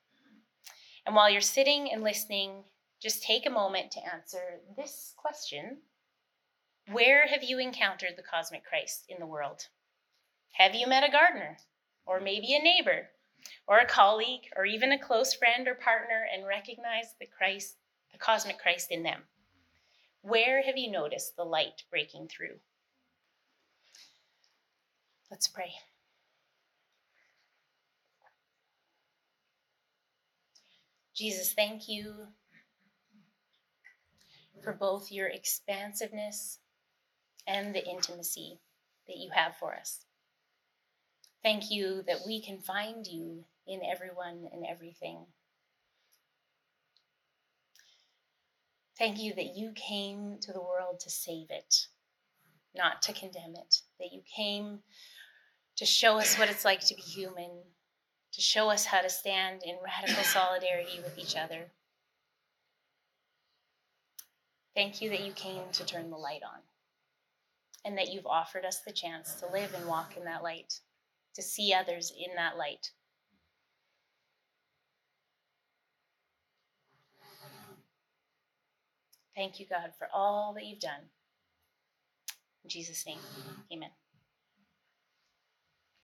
And 1.06 1.14
while 1.14 1.30
you're 1.30 1.40
sitting 1.40 1.92
and 1.92 2.02
listening, 2.02 2.64
just 3.00 3.22
take 3.22 3.46
a 3.46 3.50
moment 3.50 3.92
to 3.92 4.04
answer 4.12 4.60
this 4.76 5.14
question 5.16 5.78
where 6.92 7.26
have 7.26 7.42
you 7.42 7.58
encountered 7.58 8.14
the 8.16 8.22
cosmic 8.22 8.64
Christ 8.64 9.06
in 9.08 9.18
the 9.18 9.26
world? 9.26 9.66
Have 10.52 10.74
you 10.74 10.86
met 10.86 11.02
a 11.02 11.10
gardener, 11.10 11.58
or 12.06 12.20
maybe 12.20 12.54
a 12.54 12.62
neighbor, 12.62 13.08
or 13.66 13.78
a 13.78 13.86
colleague, 13.86 14.48
or 14.56 14.64
even 14.64 14.92
a 14.92 14.98
close 14.98 15.34
friend 15.34 15.66
or 15.66 15.74
partner 15.74 16.26
and 16.32 16.46
recognized 16.46 17.16
the 17.18 17.26
Christ, 17.26 17.76
the 18.12 18.18
cosmic 18.18 18.58
Christ 18.58 18.92
in 18.92 19.02
them? 19.02 19.22
Where 20.22 20.62
have 20.62 20.76
you 20.76 20.90
noticed 20.90 21.36
the 21.36 21.44
light 21.44 21.82
breaking 21.90 22.28
through? 22.28 22.60
Let's 25.28 25.48
pray. 25.48 25.72
Jesus, 31.16 31.55
thank 31.55 31.88
you 31.88 32.12
for 34.62 34.74
both 34.74 35.11
your 35.11 35.29
expansiveness 35.29 36.59
and 37.46 37.74
the 37.74 37.87
intimacy 37.87 38.61
that 39.07 39.16
you 39.16 39.31
have 39.33 39.57
for 39.57 39.74
us. 39.74 40.05
Thank 41.42 41.70
you 41.70 42.02
that 42.07 42.26
we 42.26 42.42
can 42.42 42.59
find 42.59 43.07
you 43.07 43.44
in 43.66 43.81
everyone 43.83 44.48
and 44.52 44.64
everything. 44.68 45.24
Thank 48.98 49.18
you 49.18 49.35
that 49.35 49.57
you 49.57 49.72
came 49.74 50.38
to 50.40 50.52
the 50.52 50.61
world 50.61 51.00
to 51.00 51.11
save 51.11 51.46
it, 51.50 51.87
not 52.74 53.00
to 53.02 53.12
condemn 53.12 53.55
it. 53.55 53.81
That 54.00 54.12
you 54.12 54.22
came 54.35 54.81
to 55.76 55.87
show 55.87 56.18
us 56.18 56.38
what 56.38 56.50
it's 56.50 56.64
like 56.64 56.81
to 56.87 56.94
be 56.94 57.02
human, 57.02 57.50
to 58.37 58.42
show 58.42 58.68
us 58.68 58.85
how 58.85 59.01
to 59.01 59.09
stand 59.09 59.62
in 59.64 59.77
radical 59.83 60.22
solidarity 60.22 61.01
with 61.03 61.18
each 61.18 61.35
other. 61.35 61.72
Thank 64.75 65.01
you 65.01 65.09
that 65.09 65.25
you 65.25 65.33
came 65.33 65.62
to 65.72 65.87
turn 65.87 66.11
the 66.11 66.18
light 66.18 66.42
on 66.42 66.61
and 67.83 67.96
that 67.96 68.12
you've 68.12 68.27
offered 68.27 68.66
us 68.66 68.81
the 68.81 68.92
chance 68.92 69.37
to 69.37 69.51
live 69.51 69.72
and 69.72 69.87
walk 69.87 70.18
in 70.18 70.25
that 70.25 70.42
light, 70.42 70.81
to 71.35 71.40
see 71.40 71.72
others 71.72 72.12
in 72.14 72.37
that 72.37 72.59
light. 72.59 72.90
Thank 79.35 79.59
you, 79.59 79.66
God, 79.66 79.92
for 79.99 80.09
all 80.12 80.53
that 80.55 80.66
you've 80.66 80.81
done. 80.81 81.09
In 82.64 82.68
Jesus' 82.68 83.07
name, 83.07 83.18
amen. 83.72 83.90